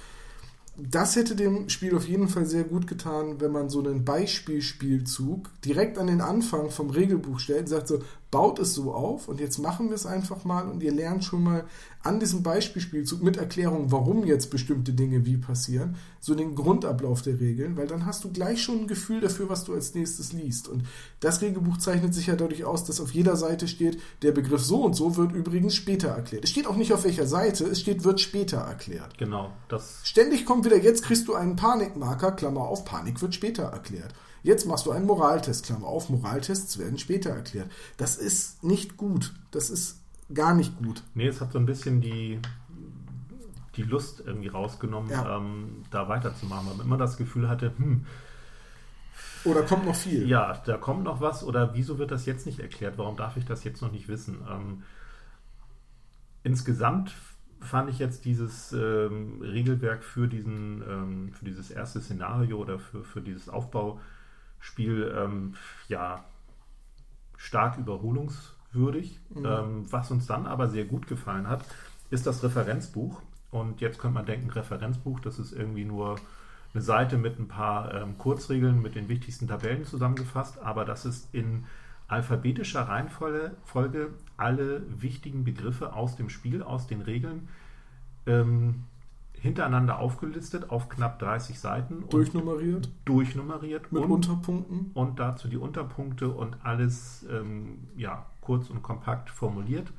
[0.77, 5.49] das hätte dem Spiel auf jeden Fall sehr gut getan, wenn man so einen Beispielspielzug
[5.65, 8.03] direkt an den Anfang vom Regelbuch stellt und sagt so,
[8.35, 11.45] baut es so auf und jetzt machen wir es einfach mal und ihr lernt schon
[11.45, 11.67] mal
[12.03, 17.39] an diesem Beispielspielzug mit Erklärung, warum jetzt bestimmte Dinge wie passieren, so den Grundablauf der
[17.39, 20.67] Regeln, weil dann hast du gleich schon ein Gefühl dafür, was du als nächstes liest.
[20.67, 20.83] Und
[21.21, 24.83] das Regelbuch zeichnet sich ja dadurch aus, dass auf jeder Seite steht, der Begriff so
[24.83, 26.43] und so wird übrigens später erklärt.
[26.43, 29.17] Es steht auch nicht auf welcher Seite, es steht, wird später erklärt.
[29.17, 29.53] Genau.
[29.69, 34.13] Das Ständig kommt wieder, jetzt kriegst du einen Panikmarker, Klammer auf, Panik wird später erklärt.
[34.45, 37.71] Jetzt machst du einen Moraltest, Klammer auf, Moraltests werden später erklärt.
[37.97, 39.33] Das ist nicht gut.
[39.51, 40.03] Das ist
[40.33, 41.03] gar nicht gut.
[41.15, 42.39] Nee, es hat so ein bisschen die,
[43.75, 45.39] die Lust irgendwie rausgenommen, ja.
[45.39, 48.05] ähm, da weiterzumachen, weil man immer das Gefühl hatte, hm,
[49.45, 50.29] oder kommt noch viel?
[50.29, 51.43] Ja, da kommt noch was.
[51.43, 52.99] Oder wieso wird das jetzt nicht erklärt?
[52.99, 54.39] Warum darf ich das jetzt noch nicht wissen?
[54.51, 54.83] Ähm,
[56.43, 57.15] insgesamt
[57.61, 63.05] fand ich jetzt dieses ähm, Regelwerk für, diesen, ähm, für dieses erste Szenario oder für,
[63.05, 64.01] für dieses Aufbau
[64.65, 65.55] Spiel ähm,
[65.89, 66.25] ja
[67.37, 69.21] stark überholungswürdig.
[69.29, 69.45] Mhm.
[69.45, 71.65] Ähm, was uns dann aber sehr gut gefallen hat,
[72.11, 73.21] ist das Referenzbuch.
[73.51, 76.17] Und jetzt könnte man denken, Referenzbuch, das ist irgendwie nur
[76.73, 81.33] eine Seite mit ein paar ähm, Kurzregeln mit den wichtigsten Tabellen zusammengefasst, aber das ist
[81.33, 81.67] in
[82.09, 87.49] alphabetischer Reihenfolge Folge alle wichtigen Begriffe aus dem Spiel, aus den Regeln
[88.27, 88.85] ähm,
[89.45, 92.09] hintereinander aufgelistet auf knapp 30 Seiten.
[92.09, 92.89] Durchnummeriert.
[93.05, 93.93] Durchnummeriert.
[93.93, 94.91] Mit und, Unterpunkten.
[94.95, 99.93] Und dazu die Unterpunkte und alles ähm, ja, kurz und kompakt formuliert,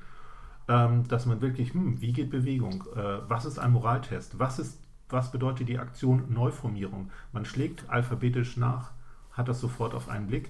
[0.67, 2.85] ähm, dass man wirklich, hm, wie geht Bewegung?
[2.95, 4.39] Äh, was ist ein Moraltest?
[4.39, 4.79] Was, ist,
[5.09, 7.11] was bedeutet die Aktion Neuformierung?
[7.31, 8.93] Man schlägt alphabetisch nach,
[9.31, 10.49] hat das sofort auf einen Blick.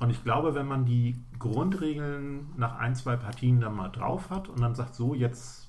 [0.00, 4.48] Und ich glaube, wenn man die Grundregeln nach ein, zwei Partien dann mal drauf hat
[4.48, 5.63] und dann sagt, so, jetzt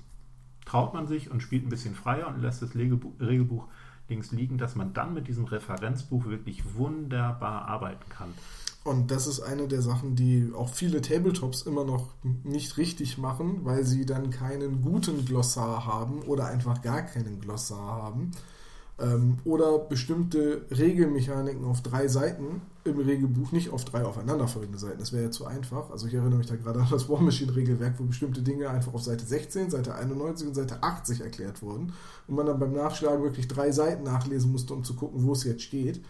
[0.66, 3.64] traut man sich und spielt ein bisschen freier und lässt das Regelbuch
[4.08, 8.34] links liegen, dass man dann mit diesem Referenzbuch wirklich wunderbar arbeiten kann.
[8.84, 13.64] Und das ist eine der Sachen, die auch viele Tabletops immer noch nicht richtig machen,
[13.64, 18.30] weil sie dann keinen guten Glossar haben oder einfach gar keinen Glossar haben
[18.98, 24.98] ähm, oder bestimmte Regelmechaniken auf drei Seiten im Regelbuch, nicht auf drei aufeinanderfolgende Seiten.
[24.98, 25.90] Das wäre ja zu einfach.
[25.90, 28.94] Also ich erinnere mich da gerade an das War Machine Regelwerk, wo bestimmte Dinge einfach
[28.94, 31.92] auf Seite 16, Seite 91 und Seite 80 erklärt wurden
[32.26, 35.44] und man dann beim Nachschlagen wirklich drei Seiten nachlesen musste, um zu gucken, wo es
[35.44, 36.00] jetzt steht.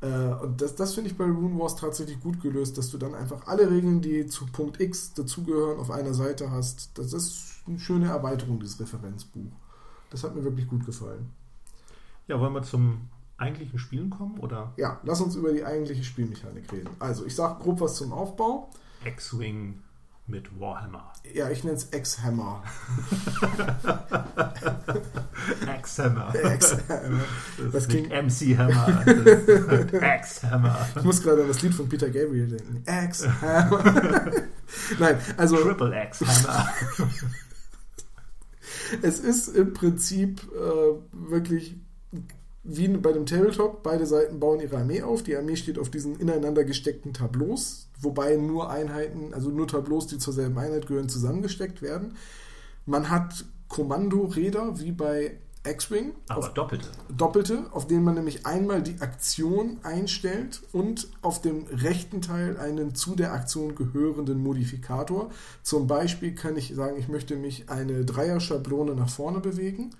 [0.00, 3.14] Äh, und das, das finde ich bei Rune Wars tatsächlich gut gelöst, dass du dann
[3.14, 6.90] einfach alle Regeln, die zu Punkt X dazugehören, auf einer Seite hast.
[6.94, 9.52] Das ist eine schöne Erweiterung, dieses Referenzbuch.
[10.10, 11.30] Das hat mir wirklich gut gefallen.
[12.28, 14.38] Ja, wollen wir zum eigentlichen Spielen kommen?
[14.38, 14.72] Oder?
[14.76, 16.90] Ja, lass uns über die eigentliche Spielmechanik reden.
[16.98, 18.70] Also, ich sage grob was zum Aufbau.
[19.04, 19.82] X-Wing
[20.26, 21.12] mit Warhammer.
[21.32, 22.64] Ja, ich nenne es X-Hammer.
[25.78, 26.34] X-Hammer.
[26.34, 27.24] X-Hammer.
[27.58, 29.06] Das, das klingt MC Hammer.
[30.18, 30.88] X-Hammer.
[30.96, 32.82] Ich muss gerade an das Lied von Peter Gabriel denken.
[32.84, 33.84] X-Hammer.
[34.98, 35.58] Nein, also.
[35.58, 36.74] Triple X-Hammer.
[39.02, 41.76] es ist im Prinzip äh, wirklich
[42.68, 45.22] wie bei dem Tabletop, beide Seiten bauen ihre Armee auf.
[45.22, 50.18] Die Armee steht auf diesen ineinander gesteckten Tableaus, wobei nur Einheiten, also nur Tableaus, die
[50.18, 52.16] zur selben Einheit gehören, zusammengesteckt werden.
[52.84, 56.14] Man hat Kommandoräder wie bei X-Wing.
[56.28, 56.88] Aber doppelte.
[57.08, 62.94] Doppelte, auf denen man nämlich einmal die Aktion einstellt und auf dem rechten Teil einen
[62.94, 65.30] zu der Aktion gehörenden Modifikator.
[65.62, 69.90] Zum Beispiel kann ich sagen, ich möchte mich eine Dreier-Schablone nach vorne bewegen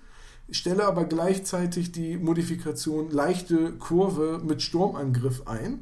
[0.51, 5.81] stelle aber gleichzeitig die Modifikation leichte Kurve mit Sturmangriff ein.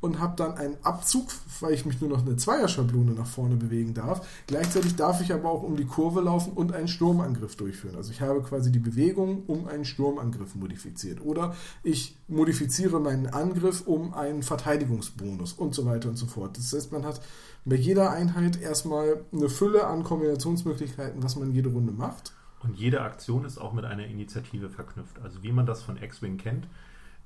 [0.00, 1.26] und habe dann einen Abzug,
[1.60, 4.26] weil ich mich nur noch eine Zweierschablone nach vorne bewegen darf.
[4.46, 7.96] Gleichzeitig darf ich aber auch um die Kurve laufen und einen Sturmangriff durchführen.
[7.96, 11.24] Also ich habe quasi die Bewegung um einen Sturmangriff modifiziert.
[11.24, 16.58] Oder ich modifiziere meinen Angriff um einen Verteidigungsbonus und so weiter und so fort.
[16.58, 17.20] Das heißt, man hat
[17.64, 22.35] bei jeder Einheit erstmal eine Fülle an Kombinationsmöglichkeiten, was man jede Runde macht.
[22.66, 25.20] Und jede Aktion ist auch mit einer Initiative verknüpft.
[25.22, 26.66] Also wie man das von X-Wing kennt,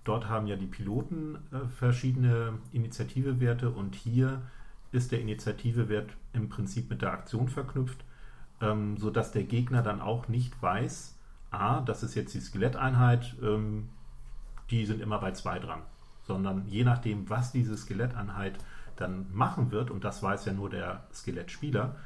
[0.05, 4.43] dort haben ja die Piloten äh, verschiedene Initiativewerte und hier
[4.93, 8.05] ist der Initiativewert im Prinzip mit der Aktion verknüpft,
[8.61, 11.17] ähm, sodass der Gegner dann auch nicht weiß,
[11.51, 13.89] ah, das ist jetzt die Skeletteinheit, ähm,
[14.71, 15.83] die sind immer bei zwei dran.
[16.23, 18.59] Sondern je nachdem, was diese Skeletteinheit
[18.97, 21.97] dann machen wird, und das weiß ja nur der Skelettspieler,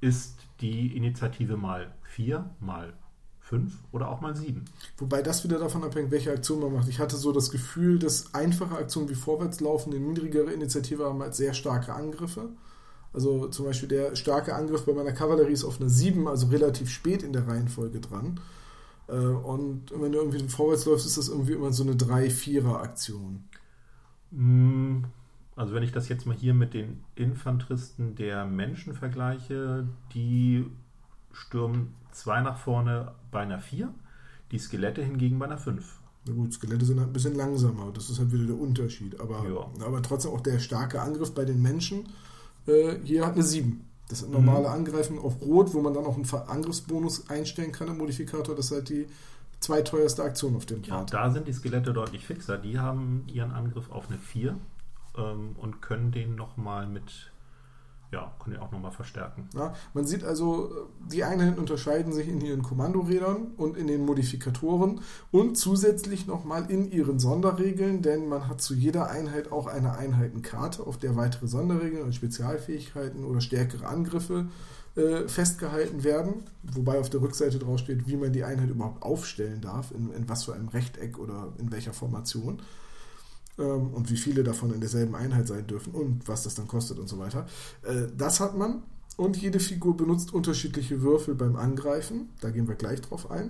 [0.00, 2.94] ist die Initiative mal 4, mal
[3.40, 4.64] 5 oder auch mal 7.
[4.98, 6.88] Wobei das wieder davon abhängt, welche Aktion man macht.
[6.88, 11.36] Ich hatte so das Gefühl, dass einfache Aktionen wie Vorwärtslaufen eine niedrigere Initiative haben als
[11.36, 12.50] sehr starke Angriffe.
[13.12, 16.90] Also zum Beispiel der starke Angriff bei meiner Kavallerie ist auf eine 7, also relativ
[16.90, 18.40] spät in der Reihenfolge dran.
[19.08, 23.44] Äh, und wenn du irgendwie vorwärts läufst, ist das irgendwie immer so eine 3-4er-Aktion.
[25.56, 30.66] Also wenn ich das jetzt mal hier mit den Infanteristen der Menschen vergleiche, die
[31.32, 33.92] stürmen zwei nach vorne bei einer 4,
[34.52, 35.98] die Skelette hingegen bei einer 5.
[36.28, 39.18] Na gut, Skelette sind halt ein bisschen langsamer, das ist halt wieder der Unterschied.
[39.18, 39.86] Aber, ja.
[39.86, 42.04] aber trotzdem auch der starke Angriff bei den Menschen,
[42.66, 43.82] äh, hier hat eine 7.
[44.08, 44.74] Das ist normale mhm.
[44.74, 48.54] Angreifen auf Rot, wo man dann auch einen Angriffsbonus einstellen kann im Modifikator.
[48.54, 49.06] Das ist halt die
[49.60, 51.12] zweiteuerste Aktion auf dem Part.
[51.12, 52.58] Ja, da sind die Skelette deutlich fixer.
[52.58, 54.56] Die haben ihren Angriff auf eine 4
[55.16, 57.30] ähm, und können den nochmal mit,
[58.12, 59.48] ja, können den auch nochmal verstärken.
[59.54, 65.00] Ja, man sieht also, die Einheiten unterscheiden sich in ihren Kommandorädern und in den Modifikatoren
[65.30, 70.86] und zusätzlich nochmal in ihren Sonderregeln, denn man hat zu jeder Einheit auch eine Einheitenkarte,
[70.86, 74.46] auf der weitere Sonderregeln und Spezialfähigkeiten oder stärkere Angriffe
[74.96, 79.60] äh, festgehalten werden, wobei auf der Rückseite drauf steht, wie man die Einheit überhaupt aufstellen
[79.60, 82.62] darf, in, in was für einem Rechteck oder in welcher Formation
[83.58, 86.98] ähm, und wie viele davon in derselben Einheit sein dürfen und was das dann kostet
[86.98, 87.46] und so weiter.
[87.82, 88.82] Äh, das hat man
[89.16, 92.28] und jede Figur benutzt unterschiedliche Würfel beim Angreifen.
[92.40, 93.48] Da gehen wir gleich drauf ein.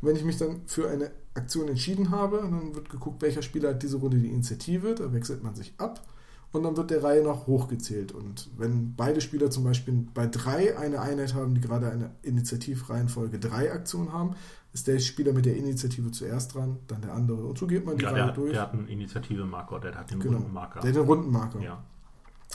[0.00, 3.70] Und wenn ich mich dann für eine Aktion entschieden habe, dann wird geguckt, welcher Spieler
[3.70, 4.94] hat diese Runde die Initiative.
[4.94, 6.06] Da wechselt man sich ab
[6.52, 8.12] und dann wird der Reihe nach hochgezählt.
[8.12, 13.38] Und wenn beide Spieler zum Beispiel bei drei eine Einheit haben, die gerade eine Initiativreihenfolge
[13.38, 14.34] drei Aktionen haben,
[14.72, 17.44] ist der Spieler mit der Initiative zuerst dran, dann der andere.
[17.44, 18.52] Und so geht man die ja, Reihe der, durch.
[18.52, 20.38] Der hat einen Initiative-Marker, der hat den genau.
[20.38, 20.80] runden Marker.
[20.80, 21.60] Der hat den runden Marker.
[21.60, 21.82] Ja.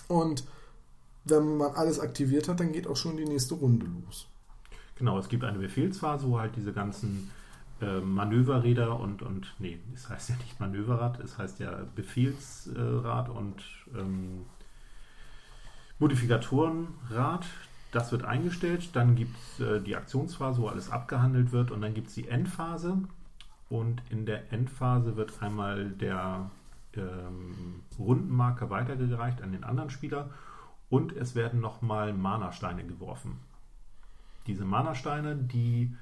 [0.08, 0.44] Und
[1.26, 4.28] wenn man alles aktiviert hat, dann geht auch schon die nächste Runde los.
[4.96, 7.30] Genau, es gibt eine Befehlsphase, wo halt diese ganzen
[7.84, 13.64] äh, Manöverräder und, und, nee, es heißt ja nicht Manöverrad, es heißt ja Befehlsrad und
[13.98, 14.46] ähm,
[16.00, 17.46] Modifikatorenrad.
[17.92, 21.94] Das wird eingestellt, dann gibt es äh, die Aktionsphase, wo alles abgehandelt wird und dann
[21.94, 22.98] gibt es die Endphase.
[23.70, 26.50] Und in der Endphase wird einmal der
[26.96, 30.30] ähm, Rundenmarker weitergereicht an den anderen Spieler
[30.90, 33.40] und es werden nochmal Mana-Steine geworfen.
[34.48, 35.96] Diese Mana-Steine, die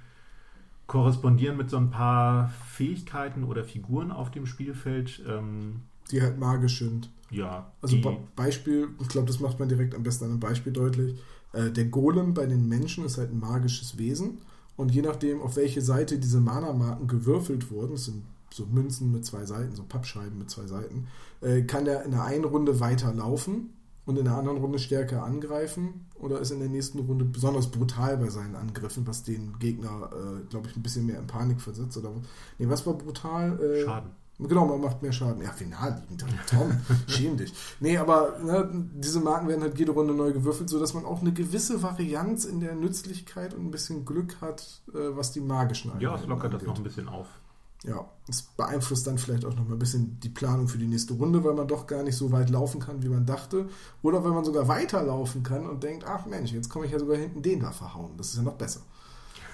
[0.91, 5.23] korrespondieren mit so ein paar Fähigkeiten oder Figuren auf dem Spielfeld.
[5.25, 7.09] Ähm, die halt magisch sind.
[7.29, 7.71] Ja.
[7.81, 7.97] Also
[8.35, 11.17] Beispiel, ich glaube, das macht man direkt am besten an einem Beispiel deutlich.
[11.53, 14.39] Äh, der Golem bei den Menschen ist halt ein magisches Wesen.
[14.75, 19.23] Und je nachdem, auf welche Seite diese Mana-Marken gewürfelt wurden, das sind so Münzen mit
[19.23, 21.07] zwei Seiten, so Pappscheiben mit zwei Seiten,
[21.39, 23.69] äh, kann der in der einen Runde weiter laufen
[24.05, 28.17] und in der anderen Runde stärker angreifen oder ist in der nächsten Runde besonders brutal
[28.17, 31.97] bei seinen Angriffen, was den Gegner, äh, glaube ich, ein bisschen mehr in Panik versetzt.
[31.97, 32.11] Oder
[32.57, 33.59] nee, was war brutal?
[33.59, 34.11] Äh, Schaden.
[34.39, 35.43] Genau, man macht mehr Schaden.
[35.43, 36.25] Ja, final liegend.
[36.47, 36.71] Tom,
[37.05, 37.53] schäm dich.
[37.79, 41.31] Nee, aber ne, diese Marken werden halt jede Runde neu gewürfelt, sodass man auch eine
[41.31, 46.03] gewisse Varianz in der Nützlichkeit und ein bisschen Glück hat, äh, was die magischen Einheiten
[46.05, 46.61] Ja, es lockert angeht.
[46.61, 47.27] das noch ein bisschen auf.
[47.83, 51.15] Ja, es beeinflusst dann vielleicht auch noch mal ein bisschen die Planung für die nächste
[51.15, 53.69] Runde, weil man doch gar nicht so weit laufen kann, wie man dachte.
[54.03, 57.17] Oder weil man sogar weiterlaufen kann und denkt, ach Mensch, jetzt komme ich ja sogar
[57.17, 58.11] hinten den da verhauen.
[58.17, 58.81] Das ist ja noch besser.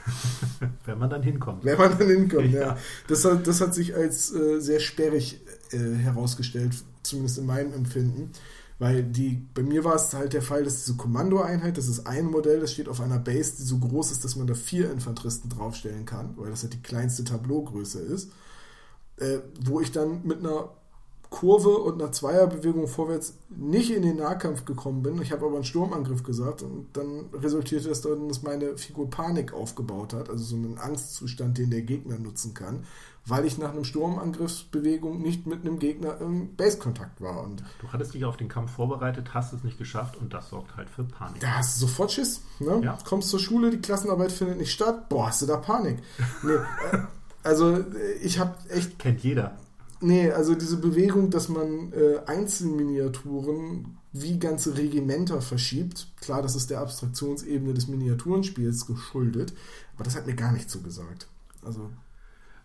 [0.85, 1.63] Wenn man dann hinkommt.
[1.63, 2.61] Wenn man dann hinkommt, ja.
[2.61, 2.77] ja.
[3.07, 5.39] Das, hat, das hat sich als äh, sehr sperrig
[5.71, 8.31] äh, herausgestellt, zumindest in meinem Empfinden.
[8.79, 12.25] Weil die, bei mir war es halt der Fall, dass diese Kommandoeinheit, das ist ein
[12.25, 15.49] Modell, das steht auf einer Base, die so groß ist, dass man da vier Infanteristen
[15.49, 18.31] draufstellen kann, weil das halt die kleinste Tableaugröße ist.
[19.17, 20.69] Äh, wo ich dann mit einer
[21.29, 25.21] Kurve und einer Zweierbewegung vorwärts nicht in den Nahkampf gekommen bin.
[25.21, 29.53] Ich habe aber einen Sturmangriff gesagt und dann resultierte es darin, dass meine Figur Panik
[29.53, 32.85] aufgebaut hat, also so einen Angstzustand, den der Gegner nutzen kann,
[33.25, 37.43] weil ich nach einem Sturmangriffsbewegung nicht mit einem Gegner im Base-Kontakt war.
[37.43, 40.77] Und du hattest dich auf den Kampf vorbereitet, hast es nicht geschafft und das sorgt
[40.77, 41.41] halt für Panik.
[41.41, 42.41] Da hast du sofort Schiss.
[42.59, 42.79] Ne?
[42.83, 42.97] Ja.
[43.05, 45.97] Kommst zur Schule, die Klassenarbeit findet nicht statt, boah, hast du da Panik.
[46.41, 46.99] Nee, äh,
[47.43, 47.83] also
[48.21, 48.97] ich habe echt...
[48.97, 49.57] Kennt jeder.
[49.99, 56.07] Nee, also diese Bewegung, dass man äh, Einzelminiaturen wie ganze Regimenter verschiebt.
[56.21, 59.53] Klar, das ist der Abstraktionsebene des Miniaturenspiels geschuldet,
[59.95, 61.27] aber das hat mir gar nicht zugesagt.
[61.63, 61.89] Also,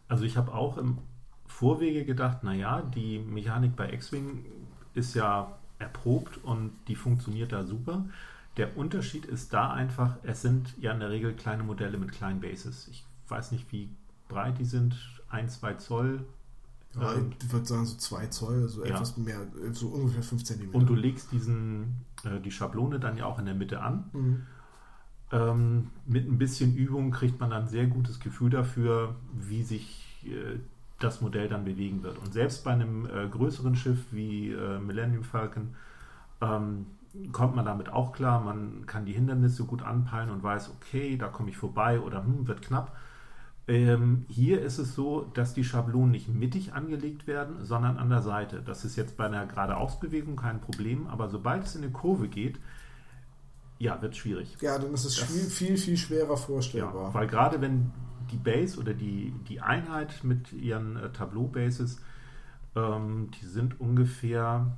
[0.09, 0.99] also ich habe auch im
[1.47, 4.45] Vorwege gedacht, naja, die Mechanik bei X-Wing
[4.95, 8.05] ist ja erprobt und die funktioniert da super.
[8.59, 12.41] Der Unterschied ist da einfach, es sind ja in der Regel kleine Modelle mit kleinen
[12.41, 12.89] Bases.
[12.89, 13.89] Ich weiß nicht, wie
[14.29, 14.95] breit die sind,
[15.31, 16.27] ein, zwei Zoll,
[17.01, 18.95] ja, ähm, ich würde sagen so 2 Zoll, also ja.
[18.95, 19.41] etwas mehr,
[19.73, 20.71] so ungefähr 5 cm.
[20.73, 24.05] Und du legst diesen, äh, die Schablone dann ja auch in der Mitte an.
[24.13, 24.43] Mhm.
[25.33, 30.27] Ähm, mit ein bisschen Übung kriegt man dann ein sehr gutes Gefühl dafür, wie sich
[30.27, 30.59] äh,
[30.99, 32.19] das Modell dann bewegen wird.
[32.19, 35.75] Und selbst bei einem äh, größeren Schiff wie äh, Millennium Falcon
[36.41, 36.87] ähm,
[37.33, 38.41] kommt man damit auch klar.
[38.41, 42.47] Man kann die Hindernisse gut anpeilen und weiß, okay, da komme ich vorbei oder hm,
[42.47, 42.97] wird knapp.
[43.69, 48.23] Ähm, hier ist es so, dass die Schablonen nicht mittig angelegt werden, sondern an der
[48.23, 48.61] Seite.
[48.65, 52.59] Das ist jetzt bei einer geradeausbewegung kein Problem, aber sobald es in eine Kurve geht,
[53.79, 54.57] ja, wird es schwierig.
[54.61, 57.09] Ja, dann ist es das, viel, viel, viel schwerer vorstellbar.
[57.09, 57.93] Ja, weil gerade wenn
[58.31, 62.01] die Base oder die, die Einheit mit ihren äh, Tableau-Bases,
[62.75, 64.77] ähm, die sind ungefähr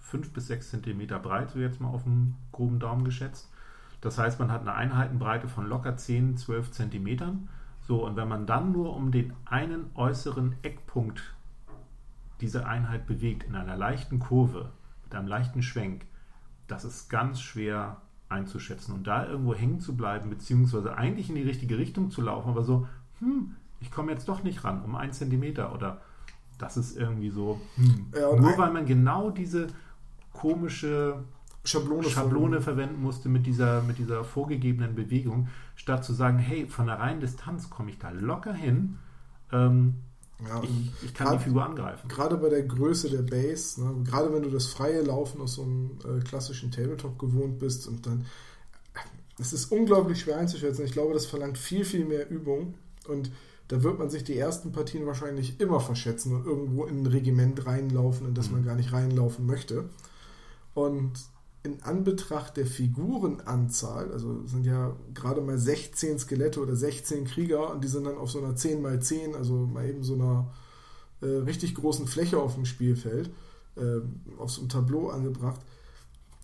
[0.00, 3.48] 5 bis 6 Zentimeter breit, so jetzt mal auf dem groben Daumen geschätzt.
[4.00, 7.48] Das heißt, man hat eine Einheitenbreite von locker 10, 12 Zentimetern.
[7.86, 11.22] So, und wenn man dann nur um den einen äußeren Eckpunkt
[12.40, 14.70] diese Einheit bewegt in einer leichten Kurve,
[15.04, 16.04] mit einem leichten Schwenk,
[16.66, 18.92] das ist ganz schwer einzuschätzen.
[18.92, 22.64] Und da irgendwo hängen zu bleiben, beziehungsweise eigentlich in die richtige Richtung zu laufen, aber
[22.64, 22.88] so,
[23.20, 26.00] hm, ich komme jetzt doch nicht ran, um einen Zentimeter oder
[26.58, 28.06] das ist irgendwie so, hm.
[28.14, 29.68] ja, nur weil man genau diese
[30.32, 31.22] komische
[31.68, 36.86] Schablone, Schablone verwenden musste mit dieser, mit dieser vorgegebenen Bewegung, statt zu sagen, hey, von
[36.86, 38.98] der reinen Distanz komme ich da locker hin.
[39.52, 39.94] Ähm,
[40.46, 42.08] ja, ich, ich, kann grad, die Figur angreifen.
[42.08, 45.62] Gerade bei der Größe der Base, ne, gerade wenn du das freie Laufen aus so
[45.62, 48.26] einem äh, klassischen Tabletop gewohnt bist und dann.
[49.38, 50.86] Es ist unglaublich schwer einzuschätzen.
[50.86, 52.74] Ich glaube, das verlangt viel, viel mehr Übung.
[53.06, 53.30] Und
[53.68, 57.66] da wird man sich die ersten Partien wahrscheinlich immer verschätzen und irgendwo in ein Regiment
[57.66, 58.54] reinlaufen, in das mhm.
[58.54, 59.90] man gar nicht reinlaufen möchte.
[60.72, 61.12] Und
[61.66, 67.82] in Anbetracht der Figurenanzahl, also sind ja gerade mal 16 Skelette oder 16 Krieger und
[67.82, 70.52] die sind dann auf so einer 10x10, also mal eben so einer
[71.20, 73.30] äh, richtig großen Fläche auf dem Spielfeld,
[73.76, 74.00] äh,
[74.38, 75.60] auf so einem Tableau angebracht.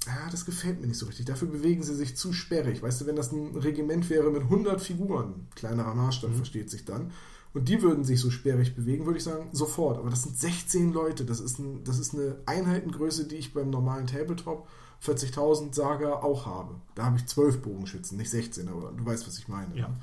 [0.07, 1.27] Ja, das gefällt mir nicht so richtig.
[1.27, 2.83] Dafür bewegen sie sich zu sperrig.
[2.83, 6.37] Weißt du, wenn das ein Regiment wäre mit 100 Figuren, kleinerer Maßstab mhm.
[6.37, 7.13] versteht sich dann,
[7.55, 9.99] und die würden sich so sperrig bewegen, würde ich sagen, sofort.
[9.99, 11.25] Aber das sind 16 Leute.
[11.25, 14.67] Das ist, ein, das ist eine Einheitengröße, die ich beim normalen Tabletop
[15.05, 16.77] 40.000 Saga auch habe.
[16.95, 19.77] Da habe ich 12 Bogenschützen, nicht 16, aber du weißt, was ich meine.
[19.77, 19.97] Ja.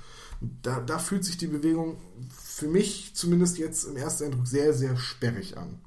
[0.62, 1.98] Da, da, fühlt sich die Bewegung
[2.30, 5.80] für mich zumindest jetzt im ersten Eindruck sehr, sehr sperrig an.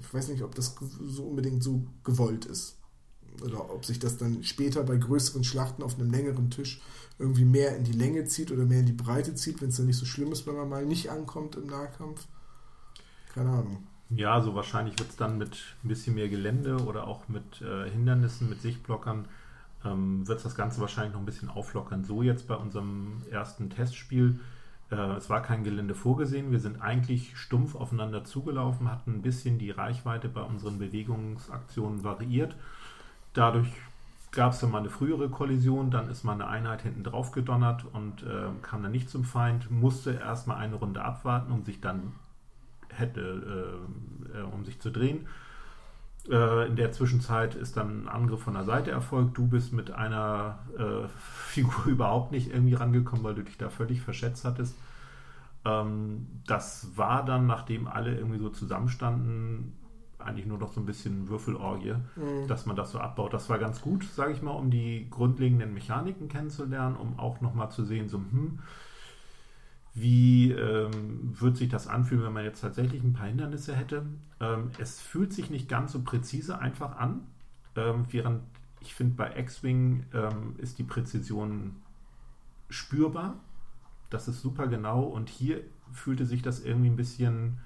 [0.00, 0.74] Ich weiß nicht, ob das
[1.06, 2.76] so unbedingt so gewollt ist.
[3.42, 6.80] Oder ob sich das dann später bei größeren Schlachten auf einem längeren Tisch
[7.18, 9.86] irgendwie mehr in die Länge zieht oder mehr in die Breite zieht, wenn es dann
[9.86, 12.26] nicht so schlimm ist, wenn man mal nicht ankommt im Nahkampf.
[13.32, 13.86] Keine Ahnung.
[14.10, 17.90] Ja, so wahrscheinlich wird es dann mit ein bisschen mehr Gelände oder auch mit äh,
[17.90, 19.26] Hindernissen, mit Sichtblockern,
[19.84, 22.04] ähm, wird es das Ganze wahrscheinlich noch ein bisschen auflockern.
[22.04, 24.38] So jetzt bei unserem ersten Testspiel.
[24.92, 26.52] Äh, es war kein Gelände vorgesehen.
[26.52, 32.54] Wir sind eigentlich stumpf aufeinander zugelaufen, hatten ein bisschen die Reichweite bei unseren Bewegungsaktionen variiert.
[33.34, 33.72] Dadurch
[34.30, 37.84] gab es dann mal eine frühere Kollision, dann ist mal eine Einheit hinten drauf gedonnert
[37.92, 42.12] und äh, kam dann nicht zum Feind, musste erstmal eine Runde abwarten, um sich dann
[42.98, 43.80] hätte,
[44.34, 45.26] äh, äh, um sich zu drehen.
[46.30, 49.38] Äh, in der Zwischenzeit ist dann ein Angriff von der Seite erfolgt.
[49.38, 51.08] Du bist mit einer äh,
[51.48, 54.76] Figur überhaupt nicht irgendwie rangekommen, weil du dich da völlig verschätzt hattest.
[55.64, 59.72] Ähm, das war dann, nachdem alle irgendwie so zusammenstanden,
[60.18, 62.48] eigentlich nur noch so ein bisschen Würfelorgie, mhm.
[62.48, 63.32] dass man das so abbaut.
[63.32, 67.70] Das war ganz gut, sage ich mal, um die grundlegenden Mechaniken kennenzulernen, um auch nochmal
[67.70, 68.58] zu sehen, so, hm,
[69.96, 74.04] wie ähm, wird sich das anfühlen, wenn man jetzt tatsächlich ein paar Hindernisse hätte?
[74.40, 77.22] Ähm, es fühlt sich nicht ganz so präzise einfach an,
[77.76, 78.42] ähm, während
[78.80, 81.76] ich finde, bei X-Wing ähm, ist die Präzision
[82.68, 83.40] spürbar.
[84.10, 87.58] Das ist super genau und hier fühlte sich das irgendwie ein bisschen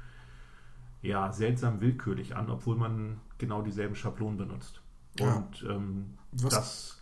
[1.03, 4.81] ja, seltsam willkürlich an, obwohl man genau dieselben Schablonen benutzt.
[5.19, 5.35] Ja.
[5.37, 7.00] Und ähm, das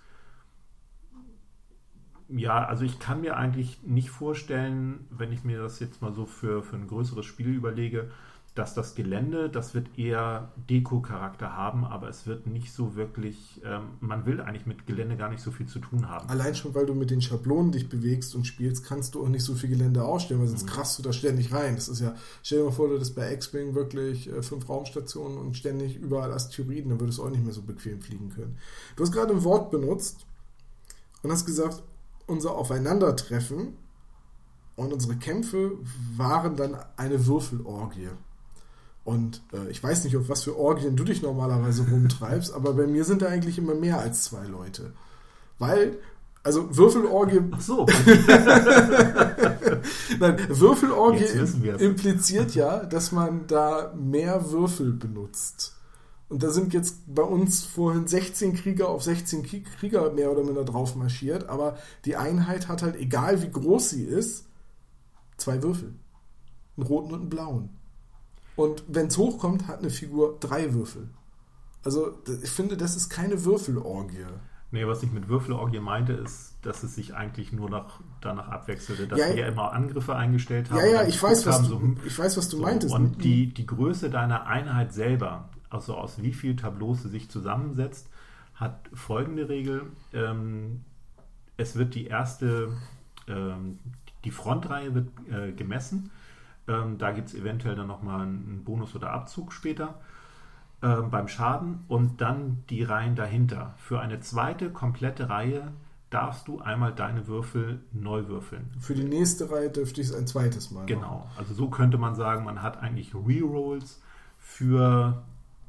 [2.29, 6.27] ja, also ich kann mir eigentlich nicht vorstellen, wenn ich mir das jetzt mal so
[6.27, 8.11] für, für ein größeres Spiel überlege,
[8.59, 13.91] dass das Gelände, das wird eher Deko-Charakter haben, aber es wird nicht so wirklich, ähm,
[14.01, 16.29] man will eigentlich mit Gelände gar nicht so viel zu tun haben.
[16.29, 19.45] Allein schon, weil du mit den Schablonen dich bewegst und spielst, kannst du auch nicht
[19.45, 20.71] so viel Gelände ausstellen, weil sonst mhm.
[20.71, 21.77] krachst du da ständig rein.
[21.77, 25.39] Das ist ja, stell dir mal vor, du hättest bei X-Wing wirklich äh, fünf Raumstationen
[25.39, 28.59] und ständig überall Asteroiden, dann würdest du auch nicht mehr so bequem fliegen können.
[28.97, 30.27] Du hast gerade ein Wort benutzt
[31.23, 31.85] und hast gesagt,
[32.29, 33.77] unser Aufeinandertreffen
[34.77, 35.73] und unsere Kämpfe
[36.17, 38.11] waren dann eine Würfelorgie.
[39.05, 42.87] Und äh, ich weiß nicht, auf was für Orgien du dich normalerweise rumtreibst, aber bei
[42.87, 44.93] mir sind da eigentlich immer mehr als zwei Leute.
[45.59, 45.97] Weil,
[46.43, 47.41] also Würfelorgie.
[47.51, 47.87] Ach so.
[50.21, 51.25] Nein, Würfelorgie
[51.79, 55.78] impliziert ja, dass man da mehr Würfel benutzt.
[56.29, 60.65] Und da sind jetzt bei uns vorhin 16 Krieger auf 16 Krieger mehr oder minder
[60.65, 64.47] drauf marschiert, aber die Einheit hat halt, egal wie groß sie ist,
[65.39, 65.95] zwei Würfel.
[66.77, 67.71] Einen roten und einen blauen.
[68.57, 71.09] Und wenn es hochkommt, hat eine Figur drei Würfel.
[71.83, 74.27] Also ich finde, das ist keine Würfelorgie.
[74.71, 79.09] Nee, was ich mit Würfelorgie meinte, ist, dass es sich eigentlich nur noch danach abwechselte,
[79.09, 80.79] dass ja, wir ja immer Angriffe eingestellt haben.
[80.79, 82.95] Ja, ja, ich weiß, haben, du, so, ich weiß, was du so, meintest.
[82.95, 88.11] Und die, die Größe deiner Einheit selber, also aus wie viel Tableaus sie sich zusammensetzt,
[88.55, 89.83] hat folgende Regel.
[90.13, 90.85] Ähm,
[91.57, 92.73] es wird die erste,
[93.27, 93.79] ähm,
[94.25, 96.11] die Frontreihe wird äh, gemessen
[96.69, 99.95] ähm, da gibt es eventuell dann nochmal einen Bonus oder Abzug später
[100.83, 103.75] ähm, beim Schaden und dann die Reihen dahinter.
[103.79, 105.73] Für eine zweite komplette Reihe
[106.11, 108.71] darfst du einmal deine Würfel neu würfeln.
[108.81, 110.87] Für die nächste Reihe dürfte ich es ein zweites Mal.
[110.87, 114.03] Genau, also so könnte man sagen, man hat eigentlich Rerolls
[114.39, 115.23] für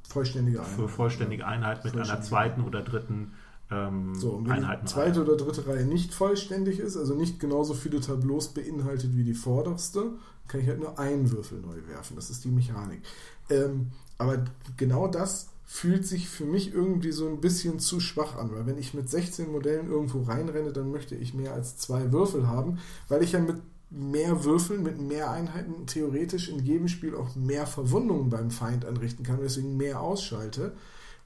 [0.10, 3.34] vollständige Einheit, für vollständige Einheit mit einer zweiten oder dritten
[3.72, 8.00] ähm, so, wenn die zweite oder dritte Reihe nicht vollständig ist, also nicht genauso viele
[8.00, 10.14] Tableaus beinhaltet wie die vorderste,
[10.48, 12.16] kann ich halt nur einen Würfel neu werfen.
[12.16, 13.02] Das ist die Mechanik.
[13.50, 14.44] Ähm, aber
[14.76, 18.80] genau das fühlt sich für mich irgendwie so ein bisschen zu schwach an, weil wenn
[18.80, 23.22] ich mit 16 Modellen irgendwo reinrenne, dann möchte ich mehr als zwei Würfel haben, weil
[23.22, 23.58] ich ja mit
[23.90, 29.26] mehr Würfeln, mit mehr Einheiten theoretisch in jedem Spiel auch mehr Verwundungen beim Feind anrichten
[29.26, 30.74] kann, deswegen mehr ausschalte.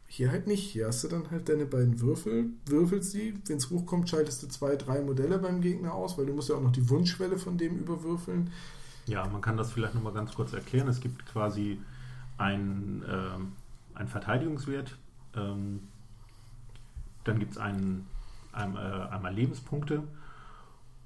[0.07, 0.69] Hier halt nicht.
[0.69, 4.47] Hier hast du dann halt deine beiden Würfel, würfelst sie, wenn es hochkommt, schaltest du
[4.47, 7.57] zwei, drei Modelle beim Gegner aus, weil du musst ja auch noch die Wunschschwelle von
[7.57, 8.51] dem überwürfeln.
[9.07, 10.87] Ja, man kann das vielleicht nochmal ganz kurz erklären.
[10.87, 11.79] Es gibt quasi
[12.37, 14.97] einen, äh, einen Verteidigungswert,
[15.35, 15.81] ähm,
[17.23, 18.05] dann gibt es einen,
[18.51, 20.03] ein, äh, einmal Lebenspunkte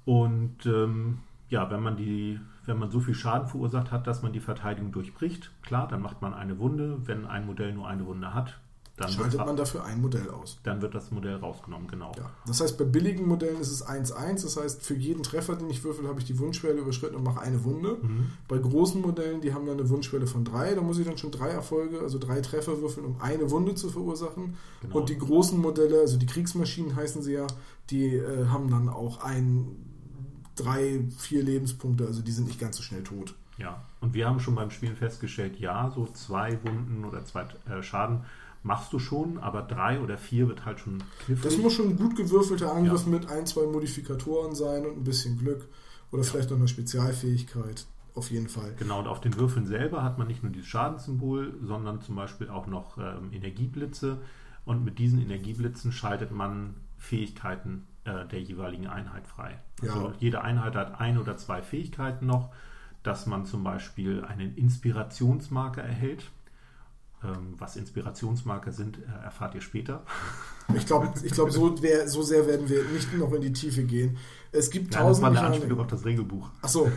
[0.04, 1.18] und ähm,
[1.48, 4.92] ja, wenn man die, wenn man so viel Schaden verursacht hat, dass man die Verteidigung
[4.92, 6.98] durchbricht, klar, dann macht man eine Wunde.
[7.06, 8.60] Wenn ein Modell nur eine Wunde hat,
[8.98, 10.58] dann Schaltet man dafür ein Modell aus.
[10.64, 12.12] Dann wird das Modell rausgenommen, genau.
[12.16, 12.30] Ja.
[12.46, 14.42] Das heißt, bei billigen Modellen ist es 1-1.
[14.42, 17.40] Das heißt, für jeden Treffer, den ich würfel, habe ich die Wunschschwelle überschritten und mache
[17.40, 17.98] eine Wunde.
[18.02, 18.32] Mhm.
[18.48, 20.74] Bei großen Modellen, die haben dann eine Wunschschwelle von 3.
[20.74, 23.88] Da muss ich dann schon drei Erfolge, also drei Treffer würfeln, um eine Wunde zu
[23.88, 24.56] verursachen.
[24.82, 24.96] Genau.
[24.96, 27.46] Und die großen Modelle, also die Kriegsmaschinen heißen sie ja,
[27.90, 29.87] die äh, haben dann auch ein,
[30.60, 32.06] drei, vier Lebenspunkte.
[32.06, 33.34] Also die sind nicht ganz so schnell tot.
[33.58, 37.82] Ja, und wir haben schon beim Spielen festgestellt, ja, so zwei Wunden oder zwei äh,
[37.82, 38.20] Schaden
[38.62, 41.42] machst du schon, aber drei oder vier wird halt schon knifflig.
[41.42, 43.12] Das muss schon ein gut gewürfelter Angriff ja.
[43.12, 45.66] mit ein, zwei Modifikatoren sein und ein bisschen Glück.
[46.10, 46.28] Oder ja.
[46.30, 47.86] vielleicht noch eine Spezialfähigkeit.
[48.14, 48.74] Auf jeden Fall.
[48.78, 52.48] Genau, und auf den Würfeln selber hat man nicht nur dieses Schadenssymbol, sondern zum Beispiel
[52.48, 54.18] auch noch ähm, Energieblitze.
[54.64, 59.60] Und mit diesen Energieblitzen schaltet man Fähigkeiten äh, der jeweiligen Einheit frei.
[59.82, 60.14] Also ja.
[60.18, 62.50] jede Einheit hat ein oder zwei Fähigkeiten noch,
[63.02, 66.30] dass man zum Beispiel einen Inspirationsmarker erhält.
[67.24, 70.04] Ähm, was Inspirationsmarker sind, äh, erfahrt ihr später.
[70.76, 71.74] Ich glaube, ich glaub, so,
[72.04, 74.18] so sehr werden wir nicht noch in die Tiefe gehen.
[74.52, 75.24] Es gibt tausend.
[75.26, 76.50] Das war eine Anspielung auf das Regelbuch.
[76.60, 76.92] Achso,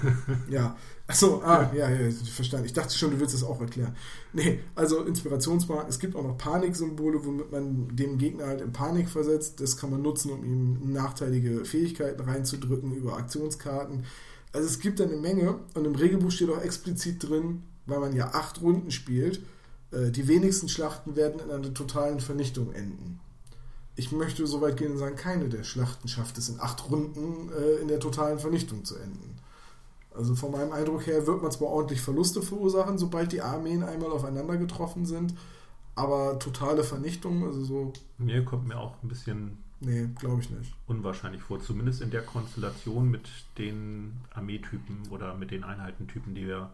[0.49, 0.75] ja.
[1.11, 2.67] Achso, ah, ja, ja, verstanden.
[2.67, 3.93] Ich dachte schon, du willst es auch erklären.
[4.31, 5.89] Nee, also Inspirationsmarken.
[5.89, 9.59] Es gibt auch noch Paniksymbole, womit man dem Gegner halt in Panik versetzt.
[9.59, 14.05] Das kann man nutzen, um ihm nachteilige Fähigkeiten reinzudrücken über Aktionskarten.
[14.53, 18.27] Also es gibt eine Menge und im Regelbuch steht auch explizit drin, weil man ja
[18.33, 19.41] acht Runden spielt,
[19.91, 23.19] äh, die wenigsten Schlachten werden in einer totalen Vernichtung enden.
[23.97, 27.51] Ich möchte so weit gehen und sagen, keine der Schlachten schafft es in acht Runden
[27.51, 29.30] äh, in der totalen Vernichtung zu enden.
[30.13, 34.11] Also von meinem Eindruck her wird man zwar ordentlich Verluste verursachen, sobald die Armeen einmal
[34.11, 35.33] aufeinander getroffen sind,
[35.95, 37.93] aber totale Vernichtung, also so.
[38.17, 39.57] Mir kommt mir auch ein bisschen.
[39.79, 40.73] Nee, glaube ich nicht.
[40.85, 41.59] Unwahrscheinlich vor.
[41.59, 46.71] Zumindest in der Konstellation mit den Armeetypen oder mit den Einheitentypen, die wir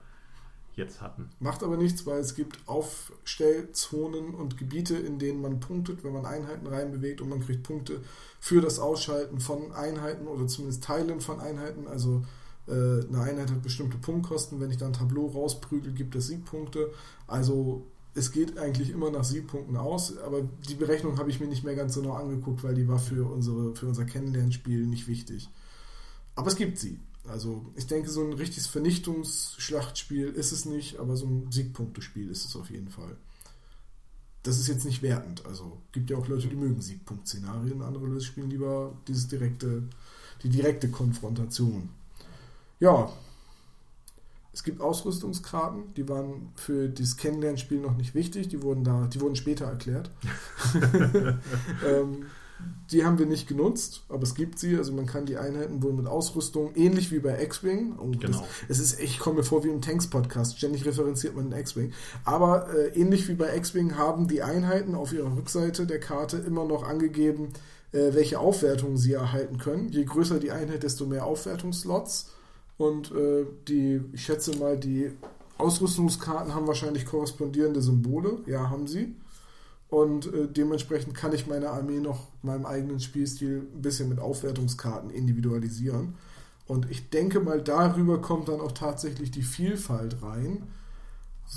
[0.75, 1.29] jetzt hatten.
[1.39, 6.25] Macht aber nichts, weil es gibt Aufstellzonen und Gebiete, in denen man punktet, wenn man
[6.25, 8.01] Einheiten reinbewegt und man kriegt Punkte
[8.39, 11.87] für das Ausschalten von Einheiten oder zumindest Teilen von Einheiten.
[11.87, 12.23] Also
[12.67, 14.59] eine Einheit hat bestimmte Punktkosten.
[14.59, 16.91] Wenn ich dann ein Tableau rausprügel, gibt es Siegpunkte.
[17.25, 21.63] Also es geht eigentlich immer nach Siegpunkten aus, aber die Berechnung habe ich mir nicht
[21.63, 25.49] mehr ganz genau angeguckt, weil die war für, unsere, für unser Kennenlernspiel nicht wichtig.
[26.35, 26.99] Aber es gibt sie.
[27.27, 32.45] Also ich denke, so ein richtiges Vernichtungsschlachtspiel ist es nicht, aber so ein Siegpunktespiel ist
[32.45, 33.17] es auf jeden Fall.
[34.43, 35.45] Das ist jetzt nicht wertend.
[35.45, 39.83] Also gibt ja auch Leute, die mögen Siegpunkt-Szenarien, andere spielen lieber dieses direkte,
[40.41, 41.89] die direkte Konfrontation.
[42.79, 43.11] Ja,
[44.57, 49.21] es gibt Ausrüstungskarten, die waren für das Kennenlernspiel noch nicht wichtig, die wurden da, die
[49.21, 50.09] wurden später erklärt.
[51.87, 52.25] ähm,
[52.91, 54.75] die haben wir nicht genutzt, aber es gibt sie.
[54.75, 57.97] Also man kann die Einheiten wohl mit Ausrüstung, ähnlich wie bei X-Wing.
[58.19, 58.47] Genau.
[58.67, 60.57] es ist, ich komme mir vor wie im Tanks-Podcast.
[60.57, 61.93] Ständig referenziert man den X-Wing.
[62.23, 66.65] Aber äh, ähnlich wie bei X-Wing haben die Einheiten auf ihrer Rückseite der Karte immer
[66.65, 67.49] noch angegeben,
[67.91, 69.89] äh, welche Aufwertungen sie erhalten können.
[69.89, 72.31] Je größer die Einheit, desto mehr Aufwertungsslots.
[72.77, 75.11] Und äh, die, ich schätze mal, die
[75.57, 78.39] Ausrüstungskarten haben wahrscheinlich korrespondierende Symbole.
[78.45, 79.15] Ja, haben sie.
[79.89, 85.09] Und äh, dementsprechend kann ich meine Armee noch meinem eigenen Spielstil ein bisschen mit Aufwertungskarten
[85.09, 86.15] individualisieren.
[86.67, 90.63] Und ich denke mal, darüber kommt dann auch tatsächlich die Vielfalt rein,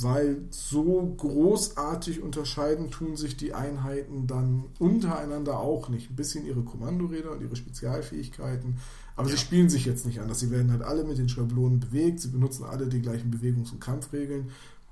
[0.01, 6.11] weil so großartig unterscheiden tun sich die Einheiten dann untereinander auch nicht.
[6.11, 8.79] Ein bisschen ihre Kommandoräder und ihre Spezialfähigkeiten,
[9.21, 9.37] aber ja.
[9.37, 10.41] sie spielen sich jetzt nicht anders.
[10.41, 13.81] Sie werden halt alle mit den Schablonen bewegt, sie benutzen alle die gleichen Bewegungs- und
[13.81, 14.51] Kampfregeln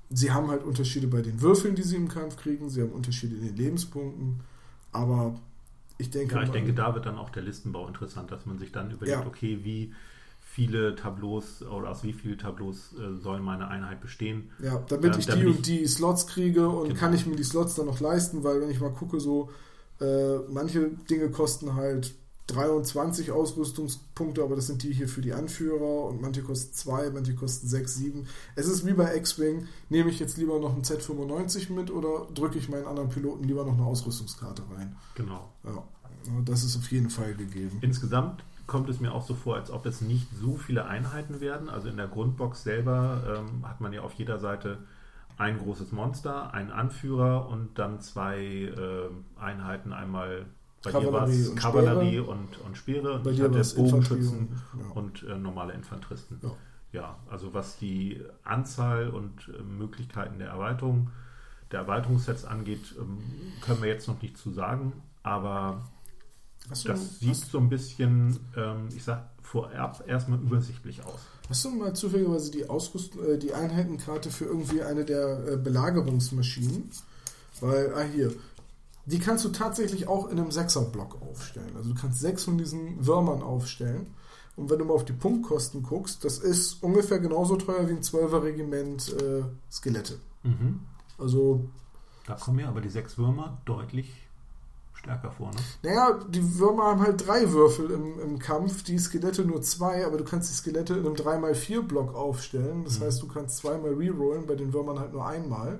[0.09, 3.35] sie haben halt Unterschiede bei den Würfeln, die sie im Kampf kriegen, sie haben Unterschiede
[3.35, 4.41] in den Lebenspunkten,
[4.91, 5.39] aber
[5.97, 6.35] ich denke.
[6.35, 9.19] Ja, ich denke, da wird dann auch der Listenbau interessant, dass man sich dann überlegt,
[9.19, 9.25] ja.
[9.25, 9.93] okay, wie
[10.41, 14.49] viele Tableaus oder aus wie vielen Tableaus äh, soll meine Einheit bestehen.
[14.63, 16.99] Ja, damit äh, ich damit die und die Slots kriege und genau.
[16.99, 19.51] kann ich mir die Slots dann noch leisten, weil wenn ich mal gucke, so
[20.01, 22.15] äh, manche Dinge kosten halt
[22.49, 27.35] 23 Ausrüstungspunkte, aber das sind die hier für die Anführer und manche kosten 2, manche
[27.35, 28.27] kosten 6, 7.
[28.55, 32.57] Es ist wie bei X-Wing, nehme ich jetzt lieber noch ein Z95 mit oder drücke
[32.57, 34.95] ich meinen anderen Piloten lieber noch eine Ausrüstungskarte rein?
[35.15, 35.49] Genau.
[35.63, 35.83] Ja,
[36.45, 37.77] das ist auf jeden Fall gegeben.
[37.81, 41.69] Insgesamt kommt es mir auch so vor, als ob es nicht so viele Einheiten werden.
[41.69, 44.79] Also in der Grundbox selber ähm, hat man ja auf jeder Seite
[45.37, 50.45] ein großes Monster, einen Anführer und dann zwei äh, Einheiten, einmal
[50.83, 54.91] bei Kavallerie dir war es Kavallerie und, und Speere und bei ich hatte Bogenschützen ja.
[54.95, 56.39] und äh, normale Infanteristen.
[56.41, 56.51] Ja.
[56.91, 57.19] ja.
[57.29, 61.09] also was die Anzahl und äh, Möglichkeiten der Erweiterung,
[61.71, 63.19] der Erweiterungssets angeht, ähm,
[63.61, 65.83] können wir jetzt noch nicht zu sagen, aber
[66.69, 71.21] du, das sieht so ein bisschen, ähm, ich sag vorab erstmal übersichtlich aus.
[71.49, 76.89] Hast du mal zufälligerweise die Ausrüstung, äh, die Einheitenkarte für irgendwie eine der äh, Belagerungsmaschinen?
[77.59, 78.31] Weil, ah hier,
[79.09, 81.75] die kannst du tatsächlich auch in einem Sechser-Block aufstellen.
[81.75, 84.07] Also du kannst sechs von diesen Würmern aufstellen.
[84.55, 88.03] Und wenn du mal auf die Punktkosten guckst, das ist ungefähr genauso teuer wie ein
[88.03, 90.19] Zwölfer-Regiment äh, Skelette.
[90.43, 90.81] Mhm.
[91.17, 91.65] Also.
[92.27, 94.13] Da kommen ja aber die sechs Würmer deutlich
[94.93, 95.61] stärker vor, ne?
[95.81, 100.17] Naja, die Würmer haben halt drei Würfel im, im Kampf, die Skelette nur zwei, aber
[100.17, 102.83] du kannst die Skelette in einem 3x4-Block aufstellen.
[102.83, 103.05] Das mhm.
[103.05, 105.79] heißt, du kannst zweimal rerollen, bei den Würmern halt nur einmal.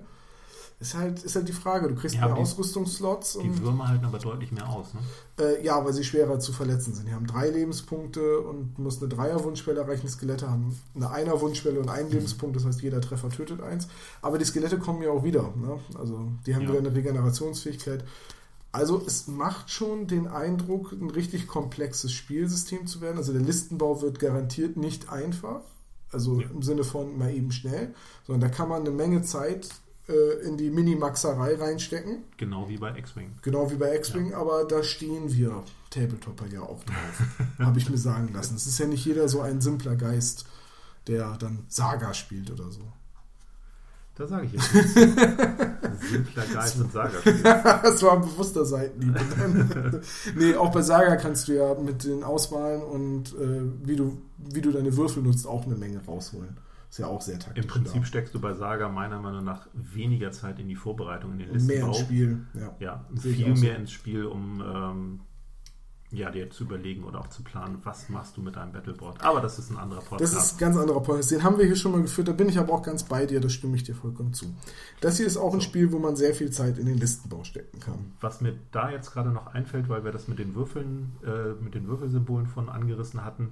[0.81, 1.89] Ist halt, ist halt die Frage.
[1.89, 3.37] Du kriegst ja, mehr Ausrüstungsslots.
[3.43, 5.01] Die Würmer halten aber deutlich mehr aus, ne?
[5.37, 7.05] Äh, ja, weil sie schwerer zu verletzen sind.
[7.05, 10.03] Die haben drei Lebenspunkte und musst eine Dreier-Wunschschwelle erreichen.
[10.05, 12.13] Die Skelette haben eine Einer-Wunschschwelle und einen mhm.
[12.13, 12.55] Lebenspunkt.
[12.55, 13.89] Das heißt, jeder Treffer tötet eins.
[14.21, 15.53] Aber die Skelette kommen ja auch wieder.
[15.57, 15.79] Ne?
[15.97, 16.69] Also die haben ja.
[16.69, 18.05] wieder eine Regenerationsfähigkeit.
[18.71, 23.17] Also es macht schon den Eindruck, ein richtig komplexes Spielsystem zu werden.
[23.17, 25.59] Also der Listenbau wird garantiert nicht einfach.
[26.09, 26.47] Also ja.
[26.49, 27.93] im Sinne von mal eben schnell,
[28.25, 29.67] sondern da kann man eine Menge Zeit
[30.09, 32.23] äh, in die Minimaxerei reinstecken.
[32.37, 33.33] Genau wie bei X-Wing.
[33.41, 34.37] Genau wie bei X-Wing, ja.
[34.37, 37.23] aber da stehen wir Tabletopper ja auch drauf.
[37.59, 38.55] Habe ich mir sagen lassen.
[38.55, 40.45] Es ist ja nicht jeder so ein simpler Geist,
[41.07, 42.81] der dann Saga spielt oder so.
[44.15, 44.93] Da sage ich jetzt nichts.
[46.09, 47.45] Simpler Geist und Saga spielt.
[47.45, 49.15] das war ein bewusster Seitenhieb.
[50.35, 54.61] nee, auch bei Saga kannst du ja mit den Auswahlen und äh, wie, du, wie
[54.61, 56.57] du deine Würfel nutzt, auch eine Menge rausholen.
[56.89, 57.63] Ist ja auch sehr taktisch.
[57.63, 58.07] Im Prinzip da.
[58.07, 61.75] steckst du bei Saga meiner Meinung nach weniger Zeit in die Vorbereitung, in den Listenbau.
[61.75, 62.75] Mehr ins Spiel, ja.
[62.79, 63.79] Ja, viel mehr so.
[63.79, 65.19] ins Spiel, um ähm,
[66.11, 69.23] ja, dir zu überlegen oder auch zu planen, was machst du mit deinem Battleboard.
[69.23, 70.33] Aber das ist ein anderer Podcast.
[70.33, 71.29] Das ist ein ganz anderer Podcast.
[71.29, 73.39] Den haben wir hier schon mal geführt, da bin ich aber auch ganz bei dir,
[73.39, 74.47] da stimme ich dir vollkommen zu.
[75.01, 77.79] Das hier ist auch ein Spiel, wo man sehr viel Zeit in den Listenbau stecken
[77.79, 78.13] kann.
[78.21, 81.75] Was mir da jetzt gerade noch einfällt, weil wir das mit den Würfeln, äh, mit
[81.75, 83.51] den Würfelsymbolen von angerissen hatten,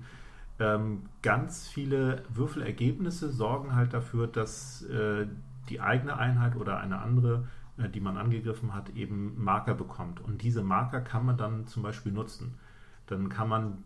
[0.59, 5.27] ähm, ganz viele Würfelergebnisse sorgen halt dafür, dass äh,
[5.69, 7.47] die eigene Einheit oder eine andere,
[7.77, 10.19] äh, die man angegriffen hat, eben Marker bekommt.
[10.19, 12.55] Und diese Marker kann man dann zum Beispiel nutzen.
[13.05, 13.83] Dann kann man,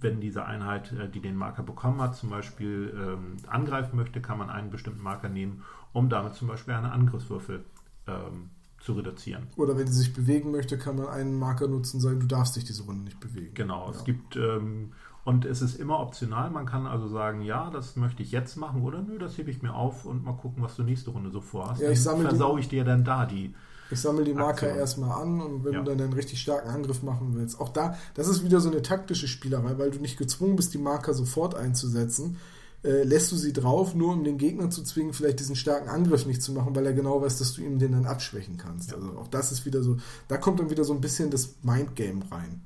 [0.00, 4.38] wenn diese Einheit, äh, die den Marker bekommen hat, zum Beispiel ähm, angreifen möchte, kann
[4.38, 7.64] man einen bestimmten Marker nehmen, um damit zum Beispiel eine Angriffswürfel
[8.06, 8.50] ähm,
[8.80, 9.48] zu reduzieren.
[9.56, 12.64] Oder wenn sie sich bewegen möchte, kann man einen Marker nutzen, sagen, du darfst dich
[12.64, 13.52] diese Runde nicht bewegen.
[13.54, 13.90] Genau, ja.
[13.90, 14.92] es gibt ähm,
[15.28, 16.48] und es ist immer optional.
[16.48, 19.60] Man kann also sagen, ja, das möchte ich jetzt machen oder nö, das hebe ich
[19.60, 21.82] mir auf und mal gucken, was du nächste Runde so vorhast.
[21.82, 23.54] Ja, ich dann versau ich dir dann da die.
[23.90, 24.78] Ich sammle die Marker Aktion.
[24.78, 25.80] erstmal an und wenn ja.
[25.80, 28.80] du dann einen richtig starken Angriff machen willst, auch da, das ist wieder so eine
[28.80, 32.38] taktische Spielerei, weil du nicht gezwungen bist, die Marker sofort einzusetzen.
[32.82, 36.24] Äh, lässt du sie drauf, nur um den Gegner zu zwingen, vielleicht diesen starken Angriff
[36.24, 38.92] nicht zu machen, weil er genau weiß, dass du ihm den dann abschwächen kannst.
[38.92, 38.96] Ja.
[38.96, 39.98] Also auch das ist wieder so,
[40.28, 42.62] da kommt dann wieder so ein bisschen das Mindgame rein.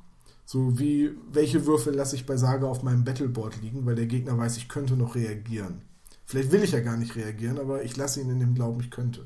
[0.52, 4.36] So wie, welche Würfel lasse ich bei Saga auf meinem Battleboard liegen, weil der Gegner
[4.36, 5.80] weiß, ich könnte noch reagieren.
[6.26, 8.90] Vielleicht will ich ja gar nicht reagieren, aber ich lasse ihn in dem Glauben, ich
[8.90, 9.24] könnte.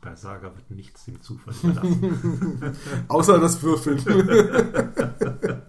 [0.00, 2.76] Bei Saga wird nichts dem Zufall überlassen.
[3.08, 4.02] Außer das Würfeln.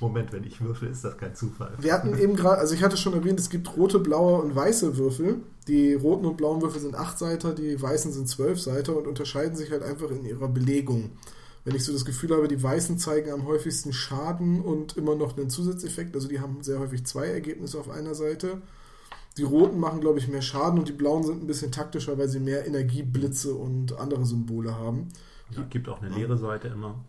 [0.00, 1.74] Moment, wenn ich würfel, ist das kein Zufall.
[1.78, 4.96] Wir hatten eben gerade, also ich hatte schon erwähnt, es gibt rote, blaue und weiße
[4.96, 5.42] Würfel.
[5.68, 9.54] Die roten und blauen Würfel sind 8 Seiter, die weißen sind 12 Seiter und unterscheiden
[9.54, 11.10] sich halt einfach in ihrer Belegung
[11.64, 15.36] wenn ich so das Gefühl habe, die Weißen zeigen am häufigsten Schaden und immer noch
[15.36, 16.14] einen Zusatzeffekt.
[16.14, 18.60] Also die haben sehr häufig zwei Ergebnisse auf einer Seite.
[19.38, 22.28] Die Roten machen, glaube ich, mehr Schaden und die Blauen sind ein bisschen taktischer, weil
[22.28, 25.08] sie mehr Energieblitze und andere Symbole haben.
[25.50, 27.02] Es gibt auch eine leere Seite immer.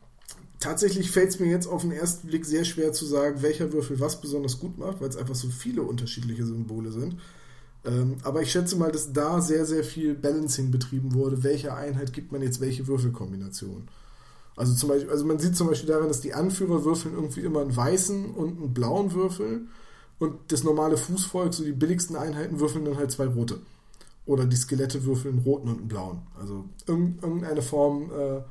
[0.60, 4.00] Tatsächlich fällt es mir jetzt auf den ersten Blick sehr schwer zu sagen, welcher Würfel
[4.00, 7.18] was besonders gut macht, weil es einfach so viele unterschiedliche Symbole sind.
[7.84, 11.44] Ähm, aber ich schätze mal, dass da sehr, sehr viel Balancing betrieben wurde.
[11.44, 13.88] Welcher Einheit gibt man jetzt welche Würfelkombination?
[14.56, 17.62] Also zum Beispiel, also man sieht zum Beispiel daran, dass die Anführer würfeln irgendwie immer
[17.62, 19.68] einen weißen und einen blauen Würfel
[20.18, 23.60] und das normale Fußvolk, so die billigsten Einheiten, würfeln dann halt zwei rote.
[24.26, 26.22] Oder die Skelette würfeln einen roten und einen blauen.
[26.40, 28.42] Also irgendeine Form äh,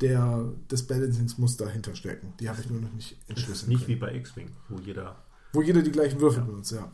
[0.00, 2.34] der, des Balancings muss dahinter stecken.
[2.40, 3.68] Die habe ich nur noch nicht entschlüsselt.
[3.68, 3.96] Nicht können.
[3.96, 5.16] wie bei X-Wing, wo jeder.
[5.52, 6.46] Wo jeder die gleichen Würfel ja.
[6.46, 6.90] benutzt, ja.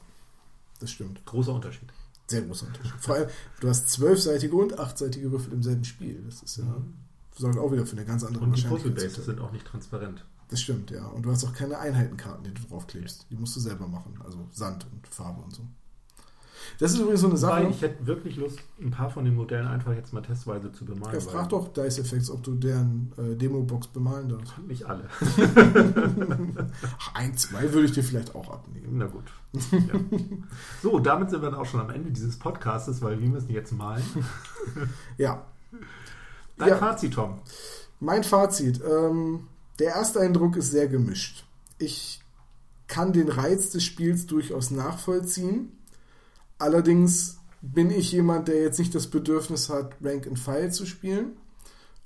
[0.80, 1.24] Das stimmt.
[1.24, 1.88] Großer Unterschied.
[2.26, 2.92] Sehr großer Unterschied.
[3.00, 3.28] Vor allem,
[3.60, 6.22] du hast zwölfseitige und achtseitige Würfel im selben Spiel.
[6.26, 6.64] Das ist ja.
[6.64, 10.24] Mhm sorgt auch wieder für eine ganz andere Und die Puzzle-Bases sind auch nicht transparent.
[10.48, 11.06] Das stimmt, ja.
[11.06, 13.26] Und du hast auch keine Einheitenkarten, die du draufklebst.
[13.30, 14.18] Die musst du selber machen.
[14.24, 15.62] Also Sand und Farbe und so.
[16.78, 17.64] Das ist übrigens so eine Sache.
[17.64, 20.84] Weil ich hätte wirklich Lust, ein paar von den Modellen einfach jetzt mal testweise zu
[20.84, 21.14] bemalen.
[21.14, 24.58] Ja, frag doch Dice Effects, ob du deren äh, Demo-Box bemalen darfst.
[24.66, 25.04] Nicht alle.
[26.98, 28.98] Ach, ein, zwei würde ich dir vielleicht auch abnehmen.
[28.98, 29.24] Na gut.
[29.52, 29.94] Ja.
[30.82, 33.72] So, damit sind wir dann auch schon am Ende dieses Podcastes, weil wir müssen jetzt
[33.72, 34.04] malen.
[35.18, 35.44] ja.
[36.60, 37.40] Dein ja, Fazit, Tom.
[37.98, 38.80] Mein Fazit.
[38.84, 39.48] Ähm,
[39.78, 41.44] der erste Eindruck ist sehr gemischt.
[41.78, 42.20] Ich
[42.86, 45.72] kann den Reiz des Spiels durchaus nachvollziehen.
[46.58, 51.36] Allerdings bin ich jemand, der jetzt nicht das Bedürfnis hat, Rank and File zu spielen.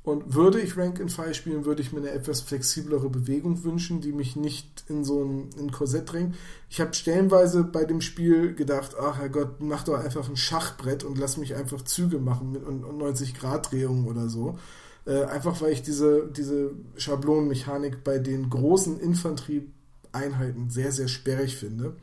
[0.05, 4.02] Und würde ich Rank and File spielen, würde ich mir eine etwas flexiblere Bewegung wünschen,
[4.02, 6.36] die mich nicht in so ein, in Korsett drängt.
[6.68, 11.18] Ich habe stellenweise bei dem Spiel gedacht, ach Herrgott, mach doch einfach ein Schachbrett und
[11.18, 14.59] lass mich einfach Züge machen mit 90 Grad Drehungen oder so.
[15.07, 21.96] Äh, einfach weil ich diese, diese Schablonenmechanik bei den großen Infanterieeinheiten sehr, sehr sperrig finde.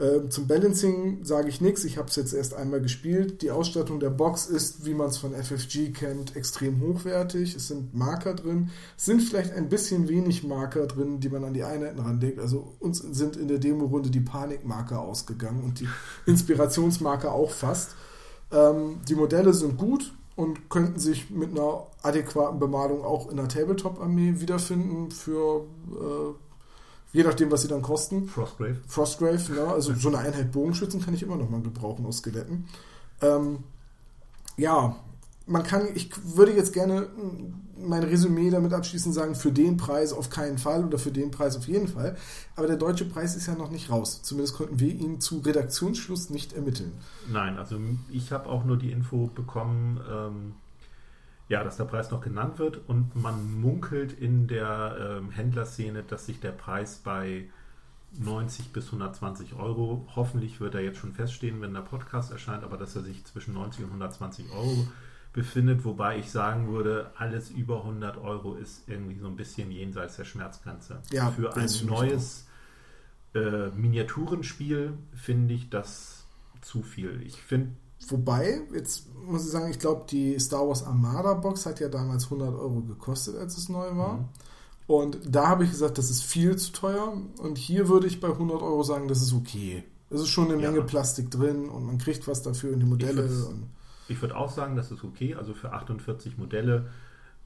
[0.00, 1.84] Ähm, zum Balancing sage ich nichts.
[1.84, 3.42] Ich habe es jetzt erst einmal gespielt.
[3.42, 7.54] Die Ausstattung der Box ist, wie man es von FFG kennt, extrem hochwertig.
[7.54, 8.70] Es sind Marker drin.
[8.96, 12.40] Es sind vielleicht ein bisschen wenig Marker drin, die man an die Einheiten ranlegt.
[12.40, 15.88] Also uns sind in der Demo-Runde die Panikmarker ausgegangen und die
[16.26, 17.94] Inspirationsmarker auch fast.
[18.50, 23.46] Ähm, die Modelle sind gut und könnten sich mit einer adäquaten Bemalung auch in der
[23.46, 26.43] Tabletop-Armee wiederfinden für äh,
[27.14, 28.26] Je nachdem, was sie dann kosten.
[28.26, 28.76] Frostgrave.
[28.88, 29.72] Frostgrave, ja.
[29.72, 32.66] Also so eine Einheit Bogenschützen kann ich immer noch mal gebrauchen aus Skeletten.
[33.22, 33.60] Ähm,
[34.56, 34.96] ja,
[35.46, 37.06] man kann, ich würde jetzt gerne
[37.78, 41.56] mein Resümee damit abschließen sagen, für den Preis auf keinen Fall oder für den Preis
[41.56, 42.16] auf jeden Fall.
[42.56, 44.22] Aber der deutsche Preis ist ja noch nicht raus.
[44.22, 46.92] Zumindest konnten wir ihn zu Redaktionsschluss nicht ermitteln.
[47.30, 47.78] Nein, also
[48.10, 50.54] ich habe auch nur die Info bekommen, ähm,
[51.48, 56.26] ja, dass der Preis noch genannt wird und man munkelt in der ähm, Händlerszene, dass
[56.26, 57.48] sich der Preis bei
[58.18, 62.76] 90 bis 120 Euro, hoffentlich wird er jetzt schon feststehen, wenn der Podcast erscheint, aber
[62.76, 64.86] dass er sich zwischen 90 und 120 Euro
[65.32, 70.16] befindet, wobei ich sagen würde, alles über 100 Euro ist irgendwie so ein bisschen jenseits
[70.16, 71.02] der Schmerzgrenze.
[71.10, 72.46] Ja, Für ein neues
[73.34, 76.24] äh, Miniaturenspiel finde ich das
[76.60, 77.20] zu viel.
[77.26, 77.72] Ich finde
[78.08, 82.24] Wobei, jetzt muss ich sagen, ich glaube, die Star Wars Armada Box hat ja damals
[82.24, 84.18] 100 Euro gekostet, als es neu war.
[84.18, 84.24] Mhm.
[84.86, 87.16] Und da habe ich gesagt, das ist viel zu teuer.
[87.38, 89.84] Und hier würde ich bei 100 Euro sagen, das ist okay.
[90.10, 90.84] Es ist schon eine Menge ja.
[90.84, 93.28] Plastik drin und man kriegt was dafür in die Modelle.
[94.08, 95.34] Ich würde auch sagen, das ist okay.
[95.34, 96.90] Also für 48 Modelle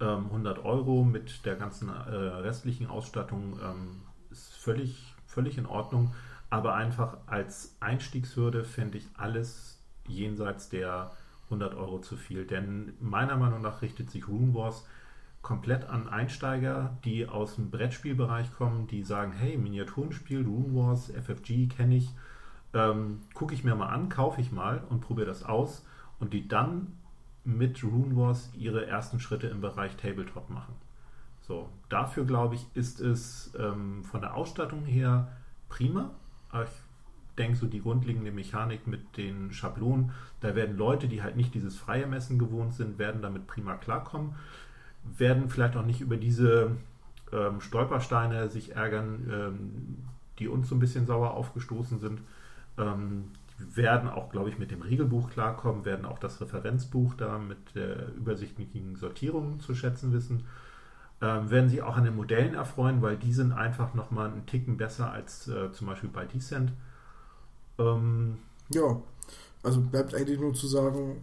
[0.01, 6.13] ähm, 100 Euro mit der ganzen äh, restlichen Ausstattung ähm, ist völlig, völlig in Ordnung.
[6.51, 9.78] Aber einfach als Einstiegshürde fände ich alles
[10.09, 11.13] jenseits der
[11.45, 12.45] 100 Euro zu viel.
[12.45, 14.87] Denn meiner Meinung nach richtet sich Rune Wars
[15.43, 21.69] komplett an Einsteiger, die aus dem Brettspielbereich kommen, die sagen, hey, Miniaturenspiel, Rune Wars, FFG
[21.69, 22.11] kenne ich,
[22.75, 25.87] ähm, gucke ich mir mal an, kaufe ich mal und probiere das aus
[26.19, 26.99] und die dann
[27.45, 30.75] mit Rune Wars ihre ersten Schritte im Bereich Tabletop machen.
[31.41, 35.33] So, dafür glaube ich, ist es ähm, von der Ausstattung her
[35.71, 36.11] prima.
[36.53, 36.88] Ich
[37.39, 41.77] denke, so die grundlegende Mechanik mit den Schablonen, da werden Leute, die halt nicht dieses
[41.77, 44.35] freie Messen gewohnt sind, werden damit prima klarkommen
[45.17, 46.73] werden vielleicht auch nicht über diese
[47.33, 50.05] ähm, Stolpersteine sich ärgern, ähm,
[50.39, 52.21] die uns so ein bisschen sauer aufgestoßen sind.
[52.77, 53.25] Ähm,
[53.59, 58.15] werden auch, glaube ich, mit dem Regelbuch klarkommen, werden auch das Referenzbuch da mit der
[58.15, 60.45] übersichtlichen Sortierung zu schätzen wissen.
[61.21, 64.77] Ähm, werden sich auch an den Modellen erfreuen, weil die sind einfach nochmal einen Ticken
[64.77, 66.73] besser als äh, zum Beispiel bei Descent.
[67.79, 68.39] Ähm,
[68.73, 69.01] ja,
[69.63, 71.23] also bleibt eigentlich nur zu sagen,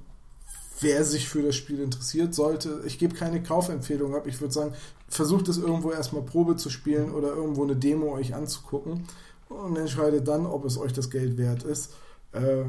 [0.81, 2.81] wer sich für das Spiel interessiert, sollte.
[2.85, 4.27] Ich gebe keine Kaufempfehlung ab.
[4.27, 4.73] Ich würde sagen,
[5.07, 9.05] versucht es irgendwo erstmal Probe zu spielen oder irgendwo eine Demo euch anzugucken
[9.49, 11.93] und entscheidet dann, ob es euch das Geld wert ist.
[12.31, 12.65] Äh,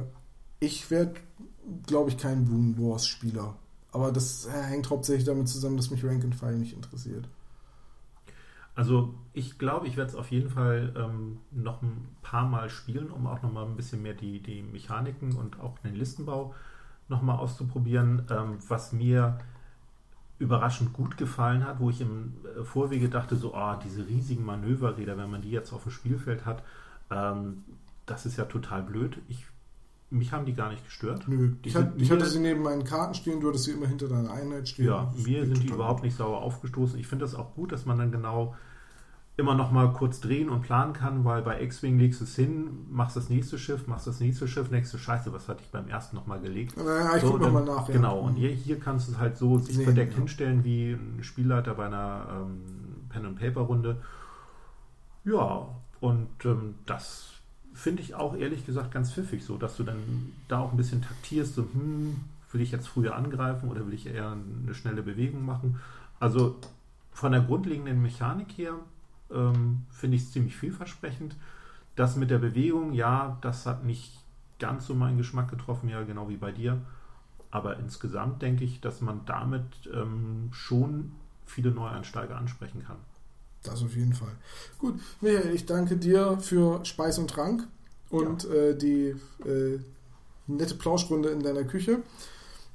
[0.60, 1.14] ich werde,
[1.86, 3.56] glaube ich, kein Boom Wars Spieler.
[3.92, 7.26] Aber das hängt hauptsächlich damit zusammen, dass mich Rank and File nicht interessiert.
[8.76, 13.10] Also ich glaube, ich werde es auf jeden Fall ähm, noch ein paar Mal spielen,
[13.10, 16.54] um auch noch mal ein bisschen mehr die, die Mechaniken und auch den Listenbau äh,
[17.08, 19.38] nochmal auszuprobieren, ähm, was mir
[20.38, 25.16] überraschend gut gefallen hat, wo ich im äh, Vorwege dachte, so, oh, diese riesigen Manöverräder,
[25.16, 26.62] wenn man die jetzt auf dem Spielfeld hat,
[27.10, 27.64] ähm,
[28.04, 29.18] das ist ja total blöd.
[29.28, 29.46] Ich,
[30.10, 31.24] mich haben die gar nicht gestört.
[31.26, 34.08] Nö, ich, hat, ich hatte sie neben meinen Karten stehen, du hattest sie immer hinter
[34.08, 34.86] deiner Einheit stehen.
[34.86, 36.98] Ja, mir sind die überhaupt nicht sauer aufgestoßen.
[36.98, 38.54] Ich finde das auch gut, dass man dann genau
[39.38, 42.86] immer noch mal kurz drehen und planen kann, weil bei X-Wing legst du es hin,
[42.88, 46.16] machst das nächste Schiff, machst das nächste Schiff, nächste Scheiße, was hatte ich beim ersten
[46.16, 46.74] noch mal gelegt.
[46.76, 47.86] Ja, ich so, guck dann, mal nach.
[47.88, 47.94] Ja.
[47.94, 50.18] Genau, und hier, hier kannst du es halt so sich verdeckt ja.
[50.18, 54.00] hinstellen wie ein Spielleiter bei einer ähm, Pen-and-Paper-Runde.
[55.24, 55.68] Ja,
[56.00, 57.35] und ähm, das
[57.76, 61.02] finde ich auch ehrlich gesagt ganz pfiffig, so dass du dann da auch ein bisschen
[61.02, 62.16] taktierst, so, hm,
[62.50, 64.32] will ich jetzt früher angreifen oder will ich eher
[64.64, 65.78] eine schnelle Bewegung machen?
[66.18, 66.56] Also
[67.12, 68.74] von der grundlegenden Mechanik her
[69.30, 71.36] ähm, finde ich ziemlich vielversprechend.
[71.96, 74.18] Das mit der Bewegung, ja, das hat nicht
[74.58, 76.80] ganz so meinen Geschmack getroffen, ja, genau wie bei dir.
[77.50, 81.12] Aber insgesamt denke ich, dass man damit ähm, schon
[81.44, 82.96] viele Neueinsteiger ansprechen kann.
[83.66, 84.32] Das auf jeden Fall.
[84.78, 87.66] Gut, Michael, ich danke dir für Speis und Trank
[88.10, 88.54] und ja.
[88.54, 89.14] äh, die
[89.44, 89.78] äh,
[90.46, 92.00] nette Plauschrunde in deiner Küche.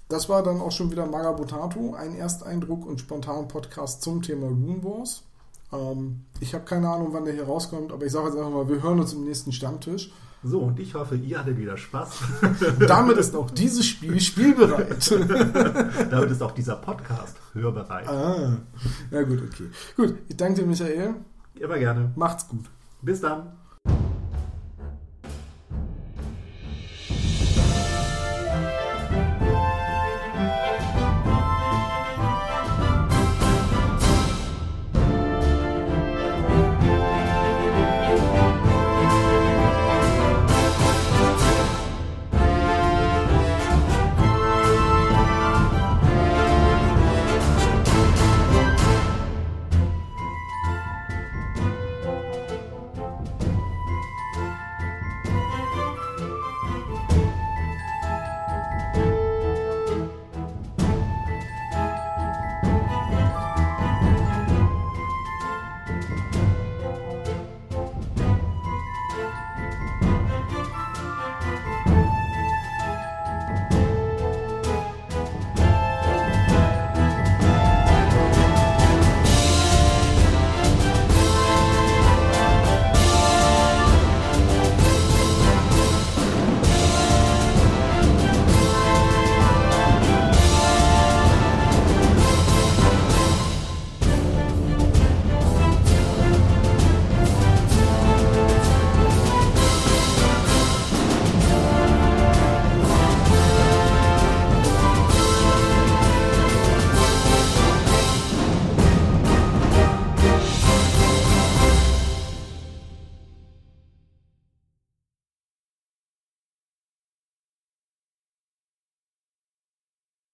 [0.10, 4.84] Das war dann auch schon wieder Magabotato, ein Ersteindruck und spontan Podcast zum Thema Rune
[4.84, 5.24] Wars.
[5.72, 8.68] Ähm, ich habe keine Ahnung, wann der hier rauskommt, aber ich sage jetzt einfach mal,
[8.68, 10.12] wir hören uns im nächsten Stammtisch.
[10.44, 12.20] So, und ich hoffe, ihr hattet wieder Spaß.
[12.88, 15.12] Damit ist auch dieses Spiel spielbereit.
[16.12, 18.08] Damit ist auch dieser Podcast hörbereit.
[18.08, 18.58] Ah,
[19.12, 19.70] ja gut, okay.
[19.96, 21.16] Gut, ich danke dir, Michael.
[21.60, 22.12] Immer gerne.
[22.16, 22.66] Macht's gut.
[23.04, 23.52] Bis dann.